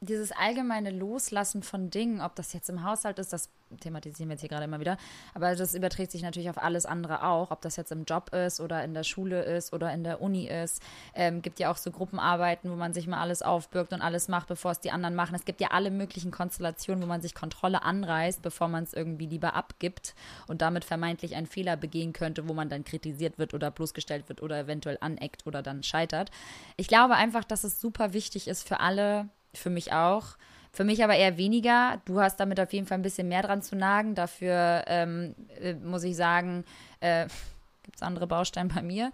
[0.00, 4.40] dieses allgemeine Loslassen von Dingen, ob das jetzt im Haushalt ist, das thematisieren wir jetzt
[4.40, 4.96] hier gerade immer wieder,
[5.34, 8.60] aber das überträgt sich natürlich auf alles andere auch, ob das jetzt im Job ist
[8.60, 10.82] oder in der Schule ist oder in der Uni ist.
[11.14, 14.48] Ähm, gibt ja auch so Gruppenarbeiten, wo man sich mal alles aufbürgt und alles macht,
[14.48, 15.34] bevor es die anderen machen.
[15.34, 19.26] Es gibt ja alle möglichen Konstellationen, wo man sich Kontrolle anreißt, bevor man es irgendwie
[19.26, 20.14] lieber abgibt
[20.46, 24.42] und damit vermeintlich einen Fehler begehen könnte, wo man dann kritisiert wird oder bloßgestellt wird
[24.42, 26.30] oder eventuell aneckt oder dann scheitert.
[26.76, 30.36] Ich glaube einfach, dass es super wichtig ist für alle, für mich auch.
[30.72, 32.00] Für mich aber eher weniger.
[32.04, 34.14] Du hast damit auf jeden Fall ein bisschen mehr dran zu nagen.
[34.14, 36.64] Dafür ähm, äh, muss ich sagen,
[37.00, 37.26] äh,
[37.82, 39.10] gibt es andere Bausteine bei mir,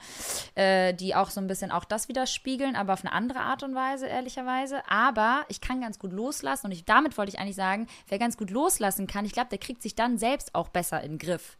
[0.56, 3.74] äh, die auch so ein bisschen auch das widerspiegeln, aber auf eine andere Art und
[3.74, 4.82] Weise, ehrlicherweise.
[4.88, 8.36] Aber ich kann ganz gut loslassen und ich, damit wollte ich eigentlich sagen, wer ganz
[8.36, 11.56] gut loslassen kann, ich glaube, der kriegt sich dann selbst auch besser in den Griff.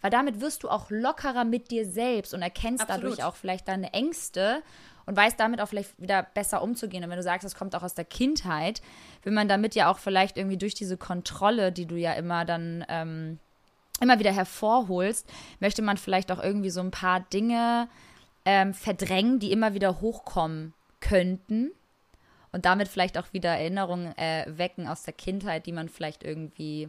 [0.00, 3.04] Weil damit wirst du auch lockerer mit dir selbst und erkennst Absolut.
[3.04, 4.62] dadurch auch vielleicht deine Ängste
[5.06, 7.04] und weiß damit auch vielleicht wieder besser umzugehen.
[7.04, 8.82] Und wenn du sagst, es kommt auch aus der Kindheit,
[9.22, 12.84] will man damit ja auch vielleicht irgendwie durch diese Kontrolle, die du ja immer dann
[12.88, 13.38] ähm,
[14.00, 15.26] immer wieder hervorholst,
[15.60, 17.88] möchte man vielleicht auch irgendwie so ein paar Dinge
[18.44, 21.70] ähm, verdrängen, die immer wieder hochkommen könnten.
[22.52, 26.88] Und damit vielleicht auch wieder Erinnerungen äh, wecken aus der Kindheit, die man vielleicht irgendwie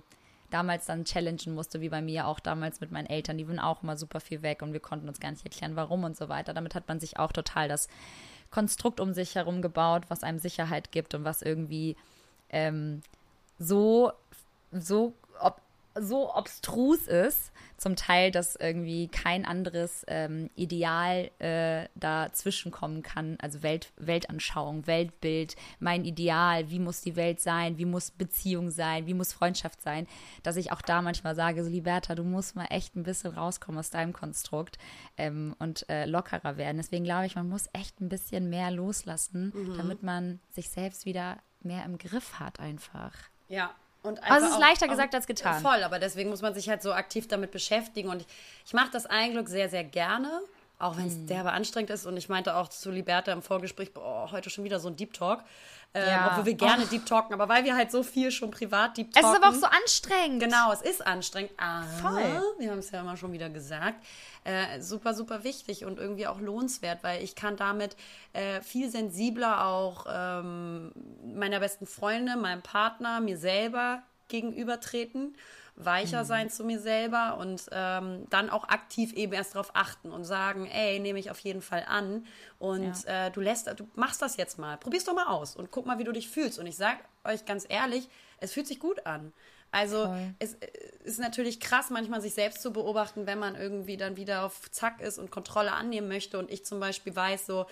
[0.49, 3.38] damals dann challengen musste, wie bei mir auch damals mit meinen Eltern.
[3.38, 6.03] Die waren auch immer super viel weg und wir konnten uns gar nicht erklären, warum
[6.03, 6.53] und so weiter.
[6.53, 7.88] Damit hat man sich auch total das
[8.49, 11.97] Konstrukt um sich herum gebaut, was einem Sicherheit gibt und was irgendwie
[12.49, 13.01] ähm,
[13.60, 14.12] so,
[14.71, 15.62] so ob,
[15.99, 23.38] so obstrus ist, zum Teil, dass irgendwie kein anderes ähm, Ideal äh, dazwischen kommen kann.
[23.39, 29.05] Also Welt, Weltanschauung, Weltbild, mein Ideal, wie muss die Welt sein, wie muss Beziehung sein,
[29.05, 30.07] wie muss Freundschaft sein,
[30.41, 33.79] dass ich auch da manchmal sage, so Liberta, du musst mal echt ein bisschen rauskommen
[33.79, 34.79] aus deinem Konstrukt
[35.17, 36.77] ähm, und äh, lockerer werden.
[36.77, 39.77] Deswegen glaube ich, man muss echt ein bisschen mehr loslassen, mhm.
[39.77, 43.13] damit man sich selbst wieder mehr im Griff hat einfach.
[43.49, 43.75] Ja,
[44.08, 45.62] und also es ist leichter auch, gesagt als getan.
[45.62, 48.10] Voll, aber deswegen muss man sich halt so aktiv damit beschäftigen.
[48.10, 48.28] Und ich,
[48.65, 50.41] ich mache das eigentlich sehr, sehr gerne.
[50.80, 51.28] Auch wenn es hm.
[51.28, 52.06] derbe anstrengend ist.
[52.06, 55.13] Und ich meinte auch zu Liberta im Vorgespräch, boah, heute schon wieder so ein Deep
[55.13, 55.43] Talk.
[55.93, 56.30] Ähm, ja.
[56.32, 56.89] Obwohl wir gerne oh.
[56.89, 59.30] Deep Talken, aber weil wir halt so viel schon privat Deep Talken.
[59.30, 60.43] Es ist aber auch so anstrengend.
[60.43, 61.52] Genau, es ist anstrengend.
[61.58, 62.42] Aber Voll.
[62.60, 64.06] wir haben es ja immer schon wieder gesagt.
[64.44, 67.96] Äh, super, super wichtig und irgendwie auch lohnenswert, weil ich kann damit
[68.33, 70.92] äh, viel sensibler auch ähm,
[71.35, 75.35] meiner besten Freunde, meinem Partner, mir selber gegenübertreten
[75.78, 76.28] weicher mhm.
[76.28, 80.65] sein zu mir selber und ähm, dann auch aktiv eben erst darauf achten und sagen,
[80.65, 82.25] ey, nehme ich auf jeden Fall an
[82.58, 83.28] und ja.
[83.28, 86.00] äh, du lässt, du machst das jetzt mal, probier's doch mal aus und guck mal,
[86.00, 86.58] wie du dich fühlst.
[86.58, 88.10] Und ich sage euch ganz ehrlich,
[88.40, 89.34] es fühlt sich gut an,
[89.71, 90.34] Also Voll.
[90.40, 90.67] es äh,
[91.04, 95.02] ist natürlich krass, manchmal sich selbst zu beobachten, wenn man irgendwie dann wieder auf Zack
[95.02, 96.40] ist und Kontrolle annehmen möchte.
[96.40, 97.65] Und ich zum Beispiel weiß so,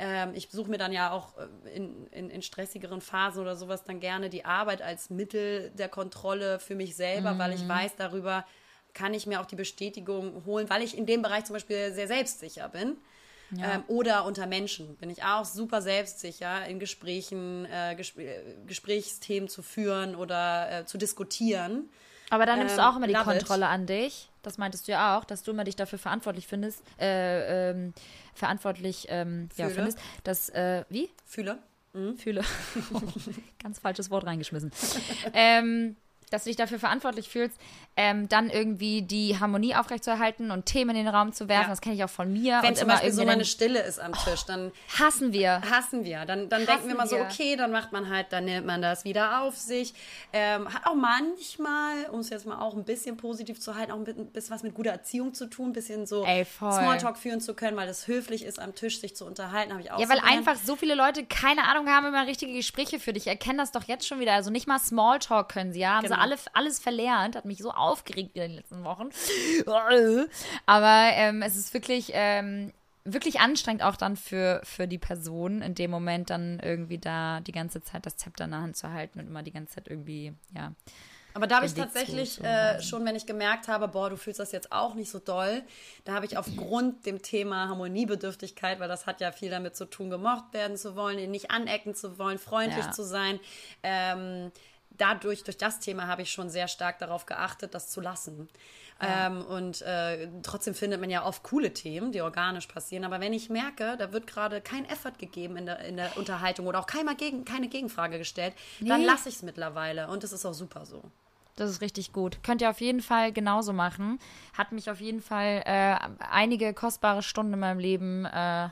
[0.00, 3.84] ähm, ich suche mir dann ja auch äh, in, in, in, stressigeren Phasen oder sowas
[3.84, 7.38] dann gerne die Arbeit als Mittel der Kontrolle für mich selber, mhm.
[7.38, 7.68] weil ich mhm.
[7.68, 8.46] weiß, darüber
[8.94, 12.08] kann ich mir auch die Bestätigung holen, weil ich in dem Bereich zum Beispiel sehr
[12.08, 12.96] selbstsicher bin.
[13.54, 13.74] Ja.
[13.74, 18.22] Ähm, oder unter Menschen bin ich auch super selbstsicher, in Gesprächen äh, Gespr
[18.66, 21.90] Gesprächsthemen zu führen oder äh, zu diskutieren.
[22.30, 23.70] Aber dann nimmst ähm, du auch immer die Kontrolle it.
[23.70, 24.29] an dich.
[24.42, 27.92] Das meintest du ja auch, dass du immer dich dafür verantwortlich findest, äh, ähm,
[28.34, 31.10] verantwortlich ähm, ja, findest, dass, äh, wie?
[31.26, 31.58] Fühle.
[31.92, 32.16] Mhm.
[32.16, 32.42] Fühle.
[33.62, 34.72] Ganz falsches Wort reingeschmissen.
[35.34, 35.96] ähm,
[36.30, 37.58] dass du dich dafür verantwortlich fühlst,
[38.00, 41.64] ähm, dann irgendwie die Harmonie aufrechtzuerhalten und Themen in den Raum zu werfen.
[41.64, 41.68] Ja.
[41.68, 42.60] Das kenne ich auch von mir.
[42.62, 45.60] Wenn und zum immer Beispiel so eine Stille ist am Tisch, dann hassen wir.
[45.70, 46.24] Hassen wir.
[46.24, 48.80] Dann, dann hassen denken wir mal so, okay, dann macht man halt, dann nimmt man
[48.80, 49.92] das wieder auf sich.
[50.32, 53.98] Ähm, hat auch manchmal, um es jetzt mal auch ein bisschen positiv zu halten, auch
[53.98, 57.52] ein bisschen was mit guter Erziehung zu tun, ein bisschen so Ey, Smalltalk führen zu
[57.52, 60.14] können, weil es höflich ist, am Tisch sich zu unterhalten, habe ich auch Ja, so
[60.14, 63.24] weil einfach so viele Leute keine Ahnung haben, immer richtige Gespräche für dich.
[63.24, 64.32] Ich erkenne das doch jetzt schon wieder.
[64.32, 65.96] Also nicht mal Smalltalk können sie, ja.
[65.96, 66.16] Haben genau.
[66.16, 67.36] sie alle, alles verlernt.
[67.36, 69.10] Hat mich so aufgeregt in den letzten Wochen.
[70.66, 72.72] Aber ähm, es ist wirklich, ähm,
[73.04, 77.52] wirklich anstrengend auch dann für, für die Person in dem Moment dann irgendwie da die
[77.52, 80.32] ganze Zeit das Zepter in der Hand zu halten und immer die ganze Zeit irgendwie,
[80.54, 80.72] ja.
[81.34, 84.52] Aber da habe ich tatsächlich äh, schon, wenn ich gemerkt habe, boah, du fühlst das
[84.52, 85.62] jetzt auch nicht so doll,
[86.04, 90.10] da habe ich aufgrund dem Thema Harmoniebedürftigkeit, weil das hat ja viel damit zu tun,
[90.10, 92.90] gemocht werden zu wollen, nicht anecken zu wollen, freundlich ja.
[92.90, 93.38] zu sein,
[93.82, 94.50] ähm,
[95.00, 98.48] dadurch, durch das Thema habe ich schon sehr stark darauf geachtet, das zu lassen.
[99.02, 99.26] Ja.
[99.26, 103.04] Ähm, und äh, trotzdem findet man ja oft coole Themen, die organisch passieren.
[103.04, 106.66] Aber wenn ich merke, da wird gerade kein Effort gegeben in der, in der Unterhaltung
[106.66, 108.88] oder auch keine, Gegen, keine Gegenfrage gestellt, nee.
[108.88, 110.08] dann lasse ich es mittlerweile.
[110.08, 111.02] Und das ist auch super so.
[111.56, 112.42] Das ist richtig gut.
[112.42, 114.18] Könnt ihr auf jeden Fall genauso machen.
[114.56, 118.68] Hat mich auf jeden Fall äh, einige kostbare Stunden in meinem Leben äh,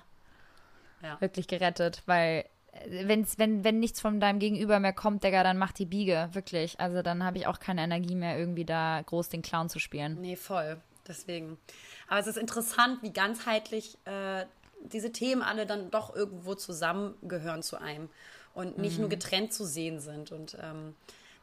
[1.03, 1.20] ja.
[1.20, 2.45] wirklich gerettet, weil
[2.87, 6.79] wenn's, wenn, wenn nichts von deinem Gegenüber mehr kommt, Digga, dann mach die Biege, wirklich.
[6.81, 10.21] Also dann habe ich auch keine Energie mehr, irgendwie da groß den Clown zu spielen.
[10.21, 10.81] Nee, voll.
[11.07, 11.59] Deswegen.
[12.07, 14.45] Aber es ist interessant, wie ganzheitlich äh,
[14.85, 18.11] diese Themen alle dann doch irgendwo zusammengehören zu einem
[18.55, 19.03] und nicht mhm.
[19.03, 20.33] nur getrennt zu sehen sind.
[20.33, 20.95] Und ähm,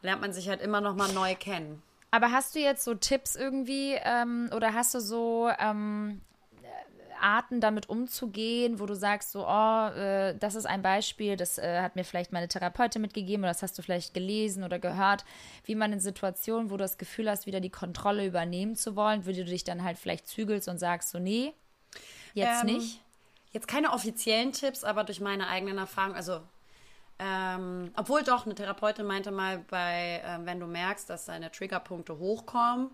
[0.02, 1.82] lernt man sich halt immer noch mal neu kennen.
[2.12, 6.22] Aber hast du jetzt so Tipps irgendwie ähm, oder hast du so ähm,
[7.22, 11.82] Arten damit umzugehen, wo du sagst, so, oh, äh, das ist ein Beispiel, das äh,
[11.82, 15.26] hat mir vielleicht meine Therapeutin mitgegeben oder das hast du vielleicht gelesen oder gehört,
[15.64, 19.26] wie man in Situationen, wo du das Gefühl hast, wieder die Kontrolle übernehmen zu wollen,
[19.26, 21.54] wo du dich dann halt vielleicht zügelst und sagst, so, nee,
[22.34, 23.02] jetzt ähm, nicht?
[23.52, 26.42] Jetzt keine offiziellen Tipps, aber durch meine eigenen Erfahrungen, also
[27.18, 32.18] ähm, obwohl doch, eine Therapeutin meinte mal, bei, äh, wenn du merkst, dass deine Triggerpunkte
[32.18, 32.92] hochkommen,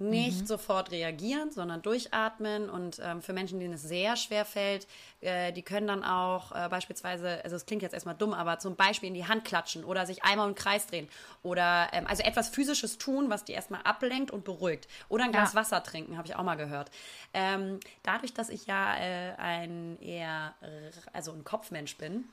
[0.00, 0.46] nicht mhm.
[0.46, 2.70] sofort reagieren, sondern durchatmen.
[2.70, 4.86] Und ähm, für Menschen, denen es sehr schwer fällt,
[5.20, 8.76] äh, die können dann auch äh, beispielsweise, also es klingt jetzt erstmal dumm, aber zum
[8.76, 11.08] Beispiel in die Hand klatschen oder sich einmal im Kreis drehen
[11.42, 14.88] oder ähm, also etwas Physisches tun, was die erstmal ablenkt und beruhigt.
[15.08, 15.60] Oder ein Glas ja.
[15.60, 16.90] Wasser trinken, habe ich auch mal gehört.
[17.34, 20.54] Ähm, dadurch, dass ich ja äh, ein eher,
[21.12, 22.24] also ein Kopfmensch bin,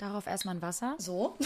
[0.00, 0.94] Darauf erstmal ein Wasser.
[0.96, 1.36] So.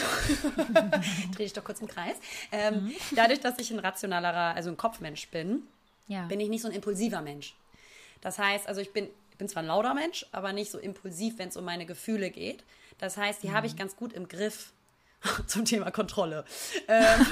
[1.35, 2.15] Drehe ich doch kurz im Kreis.
[2.53, 2.95] Ähm, mhm.
[3.13, 5.63] Dadurch, dass ich ein rationalerer, also ein Kopfmensch bin,
[6.07, 6.25] ja.
[6.27, 7.53] bin ich nicht so ein impulsiver Mensch.
[8.21, 11.37] Das heißt, also ich bin, ich bin zwar ein lauter Mensch, aber nicht so impulsiv,
[11.37, 12.63] wenn es um meine Gefühle geht.
[12.97, 13.55] Das heißt, die mhm.
[13.55, 14.71] habe ich ganz gut im Griff
[15.47, 16.45] zum Thema Kontrolle.
[16.87, 17.03] Ähm,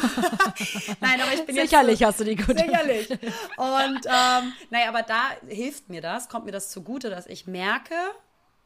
[0.99, 2.59] Nein, aber ich bin sicherlich so, hast du die gut.
[2.59, 3.09] Sicherlich.
[3.11, 7.95] Und ähm, naja, aber da hilft mir das, kommt mir das zugute, dass ich merke,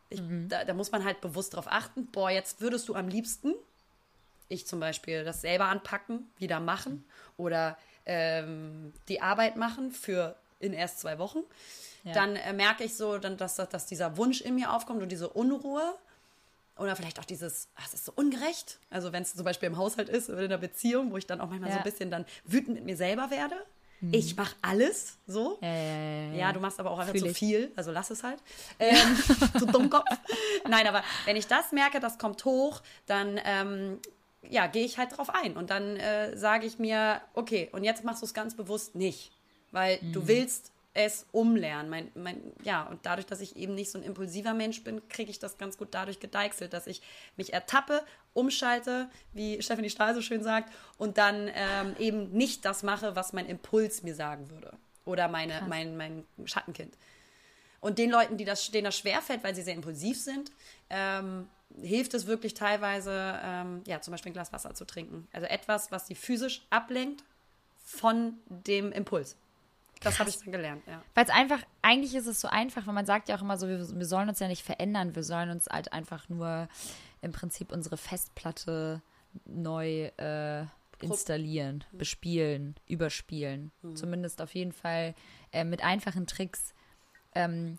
[0.09, 0.49] ich, mhm.
[0.49, 3.53] da, da, muss man halt bewusst darauf achten, boah, jetzt würdest du am liebsten,
[4.49, 7.03] ich zum Beispiel, das selber anpacken, wieder machen
[7.35, 11.39] oder ähm, die Arbeit machen für in erst zwei Wochen.
[12.03, 12.13] Ja.
[12.13, 15.29] Dann äh, merke ich so, dann, dass, dass dieser Wunsch in mir aufkommt und diese
[15.29, 15.93] Unruhe.
[16.77, 18.79] Oder vielleicht auch dieses, ach, es ist so ungerecht.
[18.89, 21.41] Also wenn es zum Beispiel im Haushalt ist oder in einer Beziehung, wo ich dann
[21.41, 21.75] auch manchmal ja.
[21.75, 23.55] so ein bisschen dann wütend mit mir selber werde.
[23.99, 24.13] Mhm.
[24.13, 25.57] Ich mache alles so.
[25.61, 27.37] Ja, ja, ja, du machst aber auch einfach Fühl zu ich.
[27.37, 28.39] viel, also lass es halt.
[28.79, 28.97] Ähm,
[29.57, 30.05] zu Dummkopf.
[30.69, 33.99] Nein, aber wenn ich das merke, das kommt hoch, dann ähm,
[34.49, 35.57] ja, gehe ich halt drauf ein.
[35.57, 39.31] Und dann äh, sage ich mir, okay, und jetzt machst du es ganz bewusst nicht.
[39.71, 40.13] Weil mhm.
[40.13, 41.89] du willst es umlernen.
[41.91, 45.29] Mein, mein, ja, und dadurch, dass ich eben nicht so ein impulsiver Mensch bin, kriege
[45.29, 47.03] ich das ganz gut dadurch gedeichselt, dass ich
[47.35, 52.81] mich ertappe, umschalte, wie Stephanie Stahl so schön sagt, und dann ähm, eben nicht das
[52.81, 54.73] mache, was mein Impuls mir sagen würde.
[55.05, 56.97] Oder meine, mein, mein Schattenkind.
[57.79, 60.51] Und den Leuten, die das, denen das schwerfällt, weil sie sehr impulsiv sind,
[60.89, 61.47] ähm,
[61.79, 65.27] hilft es wirklich teilweise, ähm, ja, zum Beispiel ein Glas Wasser zu trinken.
[65.31, 67.23] Also etwas, was sie physisch ablenkt
[67.83, 69.37] von dem Impuls.
[70.01, 71.01] Das habe ich dann gelernt, ja.
[71.15, 73.67] Weil es einfach, eigentlich ist es so einfach, weil man sagt ja auch immer so,
[73.67, 76.67] wir, wir sollen uns ja nicht verändern, wir sollen uns halt einfach nur
[77.21, 79.01] im Prinzip unsere Festplatte
[79.45, 80.65] neu äh,
[81.01, 83.71] installieren, bespielen, überspielen.
[83.81, 83.95] Mhm.
[83.95, 85.15] Zumindest auf jeden Fall
[85.51, 86.73] äh, mit einfachen Tricks
[87.35, 87.77] ähm,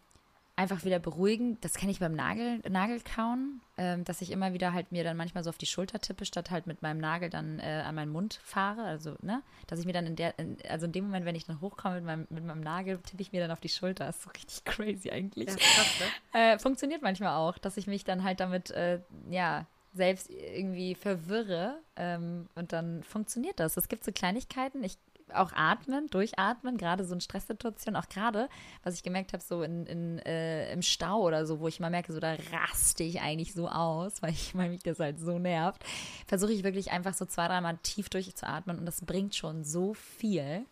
[0.58, 1.56] einfach wieder beruhigen.
[1.60, 5.44] Das kenne ich beim Nagel, Nagelkauen, ähm, dass ich immer wieder halt mir dann manchmal
[5.44, 8.40] so auf die Schulter tippe, statt halt mit meinem Nagel dann äh, an meinen Mund
[8.42, 8.82] fahre.
[8.82, 11.46] Also, ne, dass ich mir dann in der, in, also in dem Moment, wenn ich
[11.46, 14.06] dann hochkomme mit meinem, mit meinem Nagel, tippe ich mir dann auf die Schulter.
[14.06, 15.48] Das ist so richtig crazy eigentlich.
[15.48, 15.94] Ja, krass,
[16.34, 16.40] ne?
[16.40, 19.00] äh, funktioniert manchmal auch, dass ich mich dann halt damit, äh,
[19.30, 23.76] ja, selbst irgendwie verwirre ähm, und dann funktioniert das.
[23.76, 24.84] Es gibt so Kleinigkeiten.
[24.84, 24.98] Ich
[25.34, 28.48] auch atmen, durchatmen, gerade so in Stresssituationen, auch gerade,
[28.82, 31.90] was ich gemerkt habe, so in, in äh, im Stau oder so, wo ich mal
[31.90, 35.38] merke, so da raste ich eigentlich so aus, weil ich weil mich das halt so
[35.38, 35.84] nervt,
[36.26, 40.64] versuche ich wirklich einfach so zwei, dreimal tief durchzuatmen und das bringt schon so viel.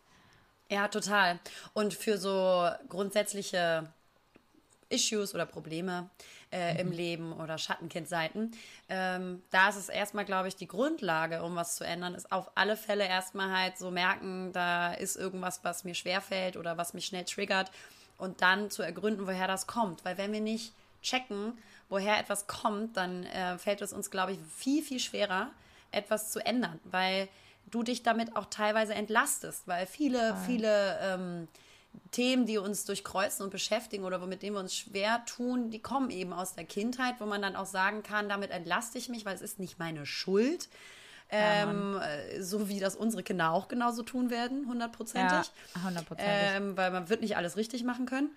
[0.69, 1.39] Ja, total.
[1.75, 3.89] Und für so grundsätzliche
[4.89, 6.11] Issues oder Probleme
[6.57, 6.81] äh, mhm.
[6.81, 8.53] im Leben oder Schattenkindseiten.
[8.89, 12.51] Ähm, da ist es erstmal, glaube ich, die Grundlage, um was zu ändern, ist auf
[12.55, 17.07] alle Fälle erstmal halt so merken, da ist irgendwas, was mir schwerfällt oder was mich
[17.07, 17.71] schnell triggert
[18.17, 20.05] und dann zu ergründen, woher das kommt.
[20.05, 21.53] Weil wenn wir nicht checken,
[21.91, 25.51] woher etwas kommt, dann äh, fällt es uns, glaube ich, viel, viel schwerer,
[25.93, 27.29] etwas zu ändern, weil
[27.71, 30.45] du dich damit auch teilweise entlastest, weil viele, Voll.
[30.47, 31.49] viele ähm,
[32.11, 36.11] Themen, die uns durchkreuzen und beschäftigen oder mit denen wir uns schwer tun, die kommen
[36.11, 39.35] eben aus der Kindheit, wo man dann auch sagen kann, damit entlaste ich mich, weil
[39.35, 40.69] es ist nicht meine Schuld.
[41.29, 45.51] Ähm, ja, so wie das unsere Kinder auch genauso tun werden, hundertprozentig.
[45.75, 46.33] Ja, hundertprozentig.
[46.33, 48.31] Ähm, weil man wird nicht alles richtig machen können.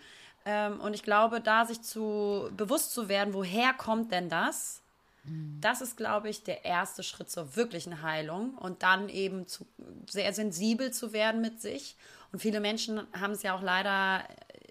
[0.45, 4.81] Ähm, und ich glaube, da sich zu bewusst zu werden, woher kommt denn das?
[5.23, 5.59] Mhm.
[5.61, 9.65] Das ist, glaube ich, der erste Schritt zur wirklichen Heilung und dann eben zu,
[10.09, 11.95] sehr sensibel zu werden mit sich
[12.31, 14.23] und viele Menschen haben es ja auch leider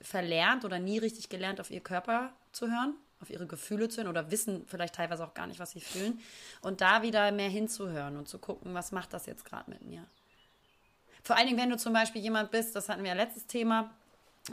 [0.03, 4.09] verlernt oder nie richtig gelernt, auf ihr Körper zu hören, auf ihre Gefühle zu hören
[4.09, 6.21] oder wissen vielleicht teilweise auch gar nicht, was sie fühlen.
[6.61, 10.05] Und da wieder mehr hinzuhören und zu gucken, was macht das jetzt gerade mit mir.
[11.23, 13.91] Vor allen Dingen, wenn du zum Beispiel jemand bist, das hatten wir ja letztes Thema,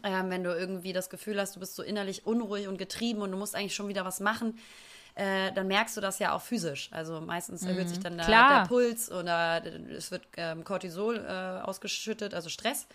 [0.03, 3.31] äh, wenn du irgendwie das Gefühl hast, du bist so innerlich unruhig und getrieben und
[3.31, 4.57] du musst eigentlich schon wieder was machen,
[5.15, 6.89] äh, dann merkst du das ja auch physisch.
[6.91, 7.69] Also meistens mhm.
[7.69, 9.63] erhöht sich dann der, der, Puls oder
[9.95, 12.87] es wird ähm, Cortisol äh, ausgeschüttet, also Stress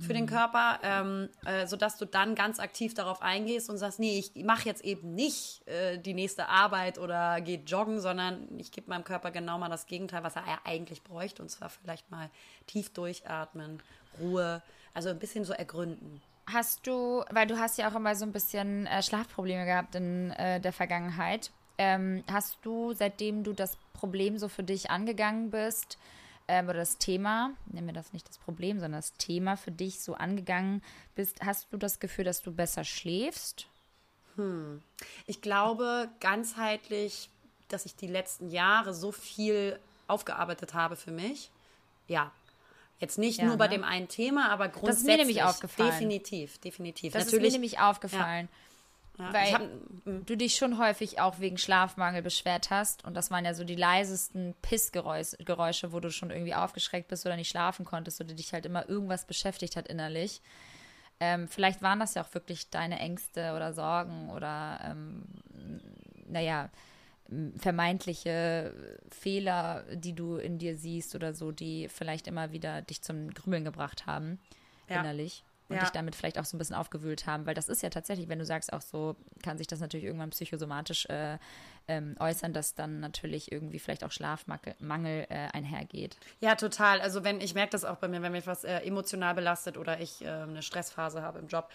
[0.00, 0.28] für den mhm.
[0.28, 4.64] Körper, ähm, äh, sodass du dann ganz aktiv darauf eingehst und sagst, nee, ich mache
[4.66, 9.30] jetzt eben nicht äh, die nächste Arbeit oder gehe joggen, sondern ich gebe meinem Körper
[9.30, 12.30] genau mal das Gegenteil, was er eigentlich bräuchte, und zwar vielleicht mal
[12.66, 13.82] tief durchatmen,
[14.18, 14.62] Ruhe,
[14.94, 16.22] also ein bisschen so ergründen.
[16.46, 20.30] Hast du, weil du hast ja auch immer so ein bisschen äh, Schlafprobleme gehabt in
[20.32, 21.50] äh, der Vergangenheit,
[21.80, 25.96] ähm, hast du, seitdem du das Problem so für dich angegangen bist,
[26.46, 30.00] ähm, oder das Thema, nennen wir das nicht das Problem, sondern das Thema für dich
[30.00, 30.82] so angegangen
[31.14, 33.66] bist, hast du das Gefühl, dass du besser schläfst?
[34.36, 34.82] Hm.
[35.24, 37.30] Ich glaube ganzheitlich,
[37.68, 41.50] dass ich die letzten Jahre so viel aufgearbeitet habe für mich.
[42.08, 42.30] Ja,
[42.98, 43.58] Jetzt nicht ja, nur ne?
[43.58, 44.90] bei dem einen Thema, aber grundsätzlich.
[44.90, 45.90] Das ist mir nämlich aufgefallen.
[45.92, 47.14] Definitiv, definitiv.
[47.14, 48.50] Das Natürlich, ist mir nämlich aufgefallen.
[48.52, 48.69] Ja.
[49.20, 53.04] Ja, Weil hab, du dich schon häufig auch wegen Schlafmangel beschwert hast.
[53.04, 57.36] Und das waren ja so die leisesten Pissgeräusche, wo du schon irgendwie aufgeschreckt bist oder
[57.36, 60.40] nicht schlafen konntest oder dich halt immer irgendwas beschäftigt hat innerlich.
[61.20, 65.22] Ähm, vielleicht waren das ja auch wirklich deine Ängste oder Sorgen oder, ähm,
[66.26, 66.70] naja,
[67.58, 68.74] vermeintliche
[69.10, 73.64] Fehler, die du in dir siehst oder so, die vielleicht immer wieder dich zum Grübeln
[73.64, 74.40] gebracht haben,
[74.88, 75.00] ja.
[75.00, 75.82] innerlich und ja.
[75.82, 78.38] dich damit vielleicht auch so ein bisschen aufgewühlt haben, weil das ist ja tatsächlich, wenn
[78.38, 81.38] du sagst, auch so kann sich das natürlich irgendwann psychosomatisch äh,
[81.88, 86.16] ähm, äußern, dass dann natürlich irgendwie vielleicht auch Schlafmangel äh, einhergeht.
[86.40, 87.00] Ja, total.
[87.00, 90.00] Also wenn ich merke das auch bei mir, wenn mich was äh, emotional belastet oder
[90.00, 91.70] ich äh, eine Stressphase habe im Job,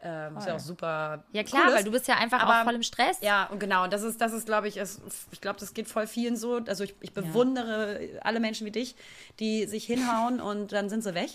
[0.00, 1.24] ähm, ist ja auch super.
[1.32, 3.18] Ja, klar, cool weil du bist ja einfach aber, auch voll im Stress.
[3.20, 3.82] Ja, und genau.
[3.82, 5.00] Und das ist, das ist, glaube ich, ist,
[5.32, 6.60] ich glaube, das geht voll vielen so.
[6.66, 8.20] Also ich, ich bewundere ja.
[8.22, 8.94] alle Menschen wie dich,
[9.40, 11.30] die sich hinhauen und dann sind sie weg.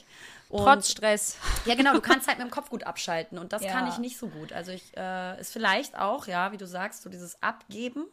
[0.54, 1.38] Und, Trotz Stress.
[1.66, 3.72] Ja, genau, du kannst halt mit dem Kopf gut abschalten und das ja.
[3.72, 4.54] kann ich nicht so gut.
[4.54, 8.06] Also ich äh, ist vielleicht auch, ja, wie du sagst, so dieses Abgeben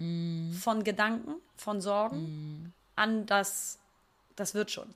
[0.00, 0.50] mm.
[0.54, 2.22] von Gedanken, von Sorgen
[2.64, 2.72] mm.
[2.96, 3.78] an das,
[4.34, 4.92] das wird schon.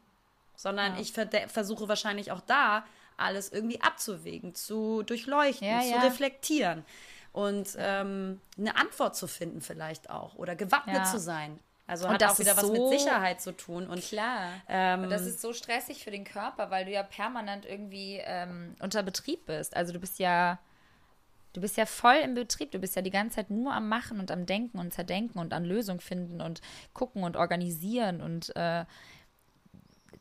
[0.57, 1.01] Sondern ja.
[1.01, 2.85] ich versuche wahrscheinlich auch da
[3.17, 6.85] alles irgendwie abzuwägen, zu durchleuchten, ja, zu reflektieren
[7.33, 11.61] und ähm, eine Antwort zu finden vielleicht auch oder gewappnet zu sein.
[11.91, 13.89] Also und hat auch wieder was so mit Sicherheit zu tun.
[13.89, 14.53] Und klar.
[14.69, 18.77] Ähm, und das ist so stressig für den Körper, weil du ja permanent irgendwie ähm,
[18.79, 19.75] unter Betrieb bist.
[19.75, 20.61] Also du bist ja,
[21.53, 22.71] du bist ja voll im Betrieb.
[22.71, 25.53] Du bist ja die ganze Zeit nur am Machen und am Denken und Zerdenken und
[25.53, 26.61] an Lösungen finden und
[26.95, 28.85] gucken und organisieren und äh,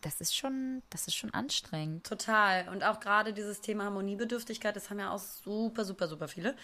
[0.01, 2.07] das ist schon, das ist schon anstrengend.
[2.07, 2.67] Total.
[2.69, 6.55] Und auch gerade dieses Thema Harmoniebedürftigkeit, das haben ja auch super, super, super viele.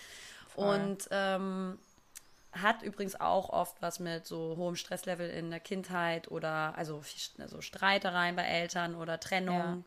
[0.47, 0.79] Voll.
[0.79, 1.77] Und ähm,
[2.61, 7.01] hat übrigens auch oft was mit so hohem Stresslevel in der Kindheit oder also,
[7.37, 9.85] also Streitereien bei Eltern oder Trennung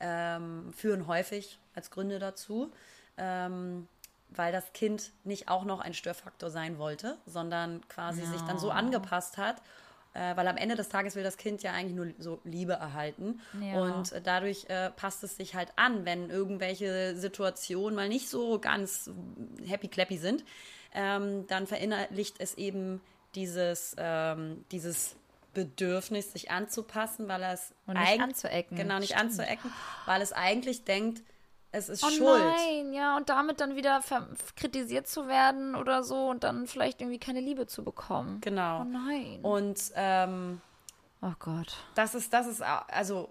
[0.00, 0.36] ja.
[0.36, 2.72] ähm, führen häufig als Gründe dazu.
[3.16, 3.88] Ähm,
[4.32, 8.30] weil das Kind nicht auch noch ein Störfaktor sein wollte, sondern quasi ja.
[8.30, 9.60] sich dann so angepasst hat
[10.14, 13.40] äh, weil am Ende des Tages will das Kind ja eigentlich nur so Liebe erhalten.
[13.60, 13.80] Ja.
[13.80, 18.58] Und äh, dadurch äh, passt es sich halt an, wenn irgendwelche Situationen mal nicht so
[18.58, 19.10] ganz
[19.66, 20.44] happy-clappy sind,
[20.94, 23.00] ähm, dann verinnerlicht es eben
[23.34, 25.16] dieses, ähm, dieses
[25.54, 28.76] Bedürfnis, sich anzupassen, weil es Und nicht anzuecken.
[28.76, 29.32] Genau, nicht Stimmt.
[29.32, 29.72] anzuecken,
[30.06, 31.22] weil es eigentlich denkt,
[31.72, 32.42] es ist oh schuld.
[32.42, 34.02] Nein, ja, und damit dann wieder
[34.56, 38.40] kritisiert zu werden oder so und dann vielleicht irgendwie keine Liebe zu bekommen.
[38.40, 38.80] Genau.
[38.80, 39.38] Oh nein.
[39.42, 40.60] Und ähm,
[41.22, 41.76] oh Gott.
[41.94, 43.30] Das ist, das ist also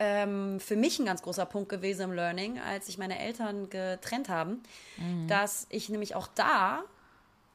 [0.00, 4.28] ähm, für mich ein ganz großer Punkt gewesen im Learning, als sich meine Eltern getrennt
[4.28, 4.62] haben,
[4.96, 5.28] mhm.
[5.28, 6.82] dass ich nämlich auch da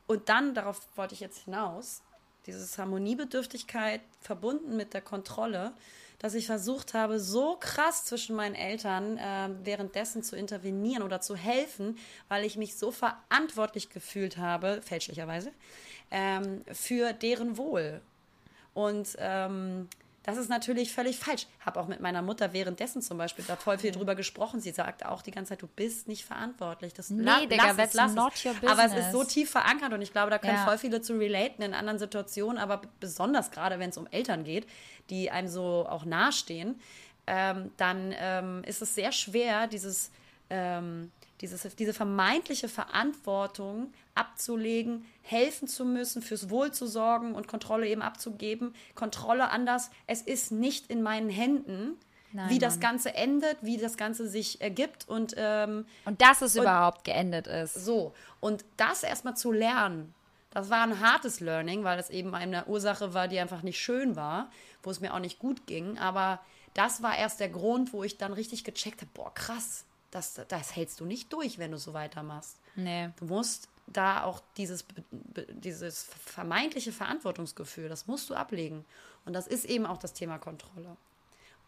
[0.07, 2.01] und dann darauf wollte ich jetzt hinaus,
[2.45, 5.73] dieses Harmoniebedürftigkeit verbunden mit der Kontrolle
[6.19, 11.35] dass ich versucht habe, so krass zwischen meinen Eltern äh, währenddessen zu intervenieren oder zu
[11.35, 11.97] helfen,
[12.29, 15.51] weil ich mich so verantwortlich gefühlt habe, fälschlicherweise,
[16.11, 18.01] ähm, für deren Wohl.
[18.73, 19.87] Und ähm,
[20.25, 21.45] das ist natürlich völlig falsch.
[21.63, 24.59] Habe auch mit meiner Mutter währenddessen zum Beispiel da voll viel drüber gesprochen.
[24.59, 26.95] Sie sagt auch die ganze Zeit, du bist nicht verantwortlich.
[26.95, 28.43] Das nee, la Digga, lass es, lass not es.
[28.43, 28.71] Your business.
[28.71, 30.65] Aber es ist so tief verankert und ich glaube, da können ja.
[30.65, 34.65] voll viele zu relaten in anderen Situationen, aber besonders gerade, wenn es um Eltern geht,
[35.11, 36.79] die einem so auch nahestehen,
[37.27, 40.11] ähm, dann ähm, ist es sehr schwer, dieses,
[40.49, 41.11] ähm,
[41.41, 48.01] dieses, diese vermeintliche Verantwortung abzulegen, helfen zu müssen, fürs Wohl zu sorgen und Kontrolle eben
[48.01, 48.73] abzugeben.
[48.95, 51.97] Kontrolle anders, es ist nicht in meinen Händen.
[52.31, 52.59] Nein, wie Mann.
[52.59, 57.05] das Ganze endet, wie das Ganze sich ergibt und ähm, und dass es und, überhaupt
[57.05, 57.75] geendet ist.
[57.75, 60.13] So und das erstmal zu lernen,
[60.55, 64.15] das war ein hartes Learning, weil es eben eine Ursache war, die einfach nicht schön
[64.15, 64.49] war,
[64.83, 65.97] wo es mir auch nicht gut ging.
[65.97, 66.39] Aber
[66.73, 70.75] das war erst der Grund, wo ich dann richtig gecheckt habe: Boah, krass, das, das
[70.75, 72.57] hältst du nicht durch, wenn du so weitermachst.
[72.75, 73.09] Nee.
[73.17, 74.85] Du musst da auch dieses,
[75.49, 78.85] dieses vermeintliche Verantwortungsgefühl, das musst du ablegen.
[79.25, 80.95] Und das ist eben auch das Thema Kontrolle.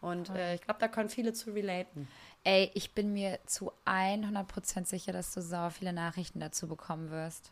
[0.00, 2.08] Und äh, ich glaube, da können viele zu relaten.
[2.44, 7.50] Ey, ich bin mir zu 100% sicher, dass du sauer viele Nachrichten dazu bekommen wirst.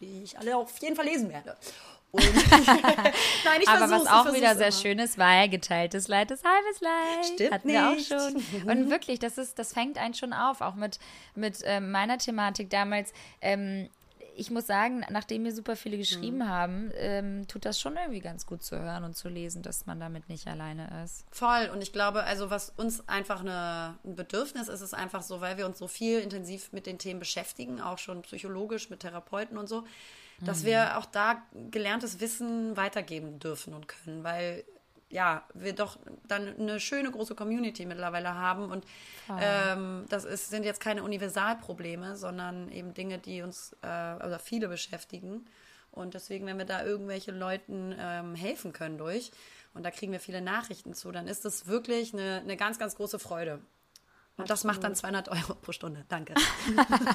[0.00, 1.56] Die ich alle auf jeden Fall lesen werde.
[2.16, 2.50] Und
[3.44, 4.76] Nein, ich Aber was auch wieder sehr immer.
[4.76, 7.26] schön ist, war geteiltes Leid ist halbes Leid.
[7.34, 8.10] Stimmt Hatten nicht.
[8.10, 8.68] wir auch schon.
[8.70, 10.98] Und wirklich, das ist, das fängt einen schon auf, auch mit,
[11.34, 13.12] mit ähm, meiner Thematik damals.
[13.40, 13.88] Ähm,
[14.38, 16.48] ich muss sagen, nachdem mir super viele geschrieben mhm.
[16.48, 19.98] haben, ähm, tut das schon irgendwie ganz gut zu hören und zu lesen, dass man
[19.98, 21.24] damit nicht alleine ist.
[21.30, 21.70] Voll.
[21.72, 25.56] Und ich glaube, also was uns einfach eine, ein Bedürfnis ist, ist einfach so, weil
[25.56, 29.68] wir uns so viel intensiv mit den Themen beschäftigen, auch schon psychologisch mit Therapeuten und
[29.68, 29.84] so,
[30.40, 30.66] dass mhm.
[30.66, 34.64] wir auch da gelerntes Wissen weitergeben dürfen und können, weil
[35.08, 38.84] ja, wir doch dann eine schöne große Community mittlerweile haben und
[39.40, 44.68] ähm, das ist, sind jetzt keine Universalprobleme, sondern eben Dinge, die uns äh, oder viele
[44.68, 45.46] beschäftigen
[45.92, 49.30] und deswegen, wenn wir da irgendwelche Leuten ähm, helfen können durch
[49.74, 52.96] und da kriegen wir viele Nachrichten zu, dann ist das wirklich eine, eine ganz, ganz
[52.96, 53.60] große Freude.
[54.38, 56.04] Und das macht dann 200 Euro pro Stunde.
[56.08, 56.34] Danke.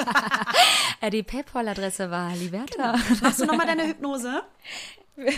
[1.11, 2.93] Die PayPal-Adresse war Liberta.
[2.93, 3.21] Genau.
[3.21, 4.41] Machst du nochmal deine Hypnose?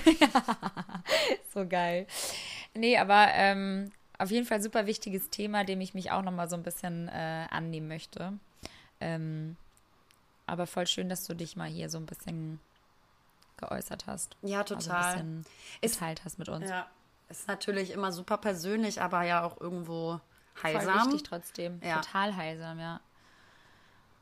[1.53, 2.07] so geil.
[2.73, 6.55] Nee, aber ähm, auf jeden Fall super wichtiges Thema, dem ich mich auch nochmal so
[6.55, 8.33] ein bisschen äh, annehmen möchte.
[9.01, 9.57] Ähm,
[10.45, 12.59] aber voll schön, dass du dich mal hier so ein bisschen
[13.57, 14.37] geäußert hast.
[14.41, 14.95] Ja, total.
[14.95, 15.45] Also ein
[15.81, 16.69] bisschen geteilt hast mit uns.
[16.69, 16.87] Ja,
[17.29, 20.21] ist natürlich immer super persönlich, aber ja auch irgendwo
[20.61, 20.83] heilsam.
[20.83, 21.81] Voll wichtig trotzdem.
[21.83, 22.01] Ja.
[22.01, 22.99] Total heilsam, ja.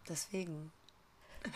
[0.08, 0.72] Deswegen.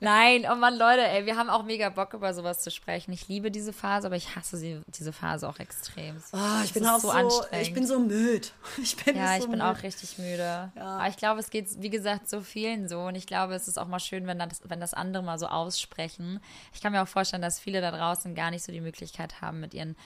[0.00, 3.12] Nein, oh Mann, Leute, ey, wir haben auch mega Bock über sowas zu sprechen.
[3.12, 6.16] Ich liebe diese Phase, aber ich hasse sie, diese Phase auch extrem.
[6.32, 7.66] Oh, ich das bin auch so, anstrengend.
[7.66, 8.48] ich bin so müde.
[8.82, 9.66] Ich bin ja, so ich bin müde.
[9.66, 10.70] auch richtig müde.
[10.76, 10.98] Ja.
[10.98, 13.00] Aber ich glaube, es geht, wie gesagt, so vielen so.
[13.00, 15.46] Und ich glaube, es ist auch mal schön, wenn das, wenn das andere mal so
[15.46, 16.40] aussprechen.
[16.72, 19.60] Ich kann mir auch vorstellen, dass viele da draußen gar nicht so die Möglichkeit haben,
[19.60, 19.96] mit ihren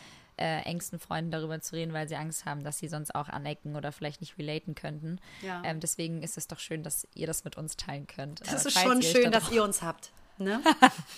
[0.43, 3.77] äh, engsten Freunden darüber zu reden, weil sie Angst haben, dass sie sonst auch anecken
[3.77, 5.21] oder vielleicht nicht relaten könnten.
[5.41, 5.63] Ja.
[5.65, 8.41] Ähm, deswegen ist es doch schön, dass ihr das mit uns teilen könnt.
[8.41, 10.11] Das äh, ist schon schön, dass ihr uns habt.
[10.39, 10.61] Ne?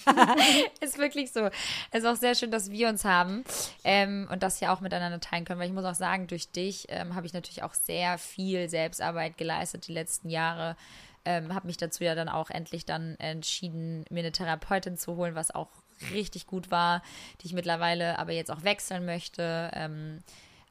[0.80, 1.48] ist wirklich so.
[1.90, 3.44] Es ist auch sehr schön, dass wir uns haben
[3.82, 6.86] ähm, und das ja auch miteinander teilen können, weil ich muss auch sagen, durch dich
[6.90, 10.76] ähm, habe ich natürlich auch sehr viel Selbstarbeit geleistet die letzten Jahre.
[11.24, 15.34] Ähm, habe mich dazu ja dann auch endlich dann entschieden, mir eine Therapeutin zu holen,
[15.34, 15.70] was auch
[16.12, 17.02] richtig gut war,
[17.40, 19.70] die ich mittlerweile aber jetzt auch wechseln möchte.
[19.74, 20.20] Ähm,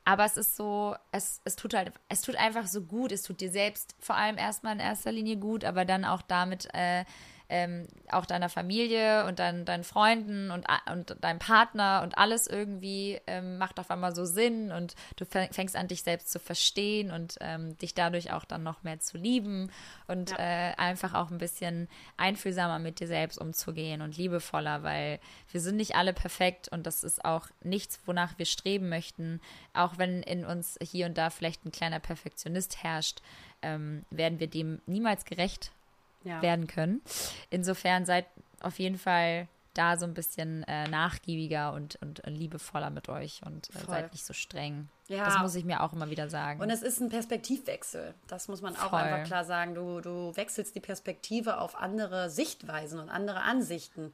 [0.06, 3.12] aber es ist so, es, es tut halt, es tut einfach so gut.
[3.12, 6.68] Es tut dir selbst vor allem erstmal in erster Linie gut, aber dann auch damit
[6.74, 7.06] äh,
[7.50, 13.20] ähm, auch deiner Familie und dein, deinen Freunden und, und deinem Partner und alles irgendwie
[13.28, 17.36] ähm, macht auf einmal so Sinn und du fängst an, dich selbst zu verstehen und
[17.42, 19.72] ähm, dich dadurch auch dann noch mehr zu lieben
[20.08, 20.38] und ja.
[20.40, 21.88] äh, einfach auch ein bisschen
[22.18, 25.20] einfühlsamer mit dir selbst umzugehen und liebevoller, weil
[25.52, 29.42] wir sind nicht alle perfekt und das ist auch nichts, wonach wir streben möchten,
[29.74, 33.22] auch wenn in uns hier und da vielleicht ein kleiner Perfektionist herrscht.
[33.62, 35.72] Ähm, werden wir dem niemals gerecht
[36.24, 36.42] ja.
[36.42, 37.02] werden können.
[37.50, 38.26] Insofern seid
[38.62, 43.70] auf jeden Fall da so ein bisschen äh, nachgiebiger und, und, liebevoller mit euch und
[43.70, 44.90] äh, seid nicht so streng.
[45.08, 45.26] Ja.
[45.26, 46.62] Das muss ich mir auch immer wieder sagen.
[46.62, 48.14] Und es ist ein Perspektivwechsel.
[48.28, 49.00] Das muss man auch Voll.
[49.00, 49.76] einfach klar sagen.
[49.76, 54.14] Du, du wechselst die Perspektive auf andere Sichtweisen und andere Ansichten.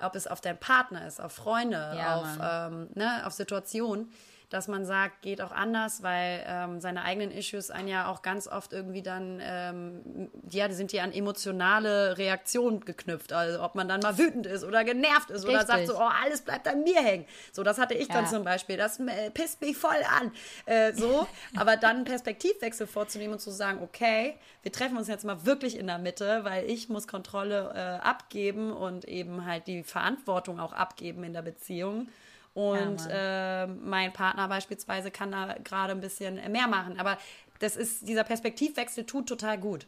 [0.00, 4.12] Ob es auf deinen Partner ist, auf Freunde, ja, auf, ähm, ne, auf Situationen
[4.50, 8.48] dass man sagt, geht auch anders, weil ähm, seine eigenen Issues einen ja auch ganz
[8.48, 13.32] oft irgendwie dann, ähm, ja, die sind ja an emotionale Reaktionen geknüpft.
[13.32, 15.54] Also ob man dann mal wütend ist oder genervt ist Richtig.
[15.54, 17.26] oder sagt so, oh, alles bleibt an mir hängen.
[17.52, 18.14] So, das hatte ich ja.
[18.14, 18.78] dann zum Beispiel.
[18.78, 20.32] Das äh, pisst mich voll an.
[20.64, 21.26] Äh, so,
[21.56, 25.76] aber dann einen Perspektivwechsel vorzunehmen und zu sagen, okay, wir treffen uns jetzt mal wirklich
[25.76, 30.72] in der Mitte, weil ich muss Kontrolle äh, abgeben und eben halt die Verantwortung auch
[30.72, 32.08] abgeben in der Beziehung.
[32.54, 36.98] Und ja, äh, mein Partner beispielsweise kann da gerade ein bisschen mehr machen.
[36.98, 37.18] Aber
[37.60, 39.86] das ist, dieser Perspektivwechsel tut total gut,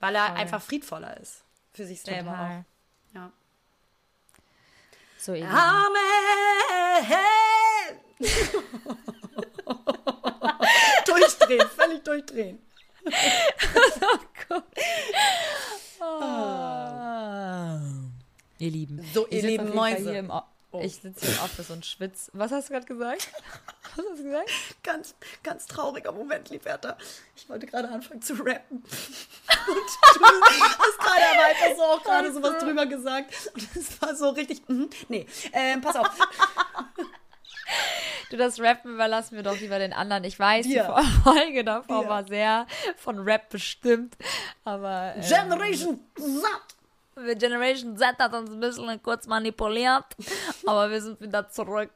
[0.00, 0.36] weil er Voll.
[0.36, 1.42] einfach friedvoller ist
[1.72, 2.58] für sich selber total.
[2.58, 2.64] auch.
[3.14, 3.32] Ja.
[5.18, 5.48] So eben.
[5.48, 5.92] Amen.
[11.06, 12.58] durchdrehen, völlig durchdrehen.
[14.50, 14.62] oh.
[16.00, 17.78] Oh.
[18.58, 19.02] Ihr Lieben.
[19.12, 20.26] So, ihr lieben Mäuse.
[20.76, 20.82] Oh.
[20.82, 22.30] Ich sitze hier im Office und schwitze.
[22.34, 23.28] Was hast du gerade gesagt?
[23.96, 24.50] Was hast du gesagt?
[24.82, 26.96] Ganz, ganz trauriger Moment, Liberta.
[27.34, 28.78] Ich wollte gerade anfangen zu rappen.
[29.68, 33.32] Und du hast gerade aber einfach so auch gerade sowas drüber gesagt.
[33.54, 34.68] Und es war so richtig.
[34.68, 36.08] Mm, nee, ähm, pass auf.
[38.30, 40.24] Du, das Rappen überlassen wir doch lieber den anderen.
[40.24, 40.94] Ich weiß, Dir.
[40.98, 42.08] die Folge davor Dir.
[42.08, 42.66] war sehr
[42.96, 44.16] von Rap bestimmt.
[44.64, 45.14] Aber.
[45.16, 46.00] Ähm, Generation
[47.16, 47.38] Z!
[47.38, 50.04] Generation Z hat uns ein bisschen kurz manipuliert,
[50.66, 51.90] aber wir sind wieder zurück.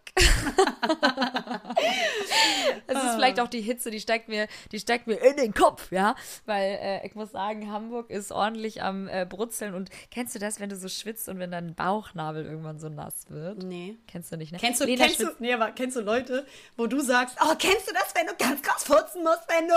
[2.87, 5.93] es ist vielleicht auch die Hitze, die steckt mir, die steckt mir in den Kopf,
[5.93, 6.14] ja,
[6.47, 10.59] weil äh, ich muss sagen, Hamburg ist ordentlich am äh, Brutzeln und kennst du das,
[10.59, 13.62] wenn du so schwitzt und wenn dein Bauchnabel irgendwann so nass wird?
[13.62, 13.99] Nee.
[14.07, 14.59] Kennst du nicht, ne?
[14.59, 16.47] Kennst du, Lena kennst du, nee, aber kennst du Leute,
[16.77, 19.75] wo du sagst, oh, kennst du das, wenn du ganz krass furzen musst, wenn du,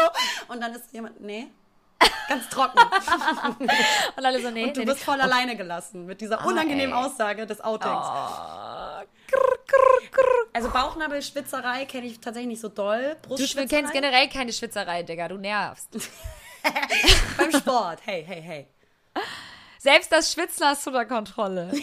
[0.53, 1.47] und dann ist jemand, nee.
[2.29, 2.79] Ganz trocken.
[4.15, 4.65] und alle so, nee.
[4.65, 5.23] Und du nee, bist voll nee.
[5.23, 7.91] alleine gelassen mit dieser ah, unangenehmen oh, Aussage des Outings.
[7.91, 9.03] Oh.
[10.53, 13.17] Also Bauchnabelschwitzerei kenne ich tatsächlich nicht so doll.
[13.27, 15.27] Du kennst generell keine Schwitzerei, Digga.
[15.27, 15.89] Du nervst.
[17.37, 17.99] Beim Sport.
[18.05, 18.67] Hey, hey, hey.
[19.79, 21.71] Selbst das Schwitzen hast du unter Kontrolle.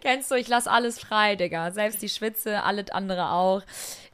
[0.00, 1.70] Kennst du, ich lasse alles frei, Digga.
[1.70, 3.62] Selbst die Schwitze, alles andere auch.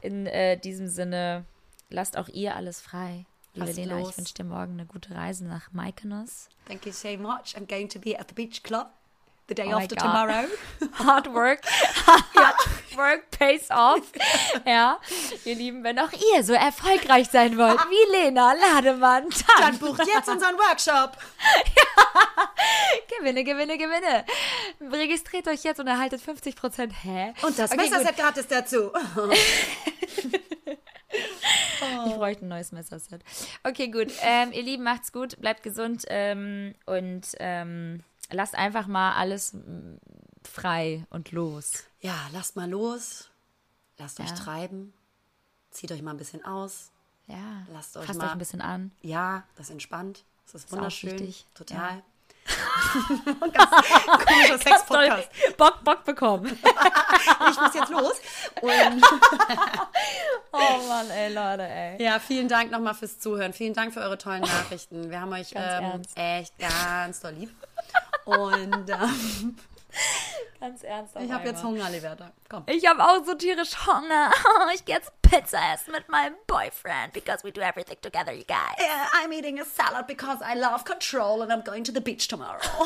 [0.01, 1.45] In äh, diesem Sinne,
[1.89, 3.25] lasst auch ihr alles frei.
[3.53, 4.11] Liebe Lena, los.
[4.11, 6.49] ich wünsche dir morgen eine gute Reise nach Mykonos.
[6.67, 7.55] Thank you so much.
[7.55, 8.96] I'm going to be at the beach club
[9.47, 10.45] the day oh after tomorrow.
[10.93, 11.61] Hard work.
[12.05, 14.11] Hard work pays off.
[14.65, 14.99] Ja,
[15.45, 20.05] ihr Lieben, wenn auch ihr so erfolgreich sein wollt wie Lena Lademann, dann, dann bucht
[20.05, 21.17] jetzt unseren Workshop.
[21.75, 22.03] ja.
[23.17, 24.25] Gewinne, Gewinne, Gewinne.
[24.81, 26.91] Registriert euch jetzt und erhaltet 50%.
[27.03, 27.33] Hä?
[27.43, 28.91] Und das okay, Messerset gratis dazu.
[32.07, 33.23] Ich bräuchte ein neues Messerset.
[33.63, 34.11] Okay, gut.
[34.21, 39.95] Ähm, ihr Lieben, macht's gut, bleibt gesund ähm, und ähm, lasst einfach mal alles mm,
[40.43, 41.83] frei und los.
[41.99, 43.29] Ja, lasst mal los.
[43.97, 44.25] Lasst ja.
[44.25, 44.93] euch treiben.
[45.71, 46.91] Zieht euch mal ein bisschen aus.
[47.27, 47.65] Ja.
[47.73, 48.27] Lasst euch Fasst mal.
[48.27, 48.91] euch ein bisschen an.
[49.01, 50.23] Ja, das entspannt.
[50.45, 51.17] Das ist wunderschön.
[51.27, 51.97] Ist Total.
[51.97, 52.01] Ja.
[53.51, 55.29] Ganz komischer Sex-Podcast.
[55.57, 56.45] Bock, Bock bekommen.
[57.49, 58.13] ich muss jetzt los.
[58.61, 59.03] Und
[60.53, 62.01] oh Mann, ey, Leute, ey.
[62.01, 63.51] Ja, vielen Dank nochmal fürs Zuhören.
[63.53, 65.09] Vielen Dank für eure tollen Nachrichten.
[65.09, 67.53] Wir haben euch ähm, echt ganz doll lieb.
[68.27, 69.55] Und ähm,
[70.59, 71.15] ganz ernst.
[71.17, 72.31] Ich habe jetzt Hunger, Liberta.
[72.49, 72.63] Komm.
[72.67, 74.31] Ich habe auch so tierisch Hunger.
[74.73, 78.75] Ich gehe jetzt Pizza essen mit meinem Boyfriend because we do everything together, you guys.
[78.77, 82.27] Yeah, I'm eating a salad because I love control and I'm going to the beach
[82.27, 82.59] tomorrow.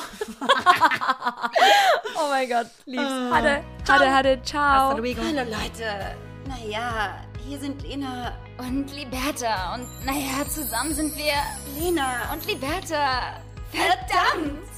[2.15, 3.03] oh mein Gott, lieb's.
[3.03, 4.89] Uh, hatte, hatte, hatte, ciao.
[4.89, 6.15] Hallo Leute.
[6.47, 9.73] Naja, hier sind Lena und Liberta.
[9.73, 11.33] Und naja, zusammen sind wir
[11.79, 13.41] Lena und Liberta.
[13.71, 14.70] Verdammt!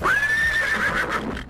[0.00, 1.49] Thank you.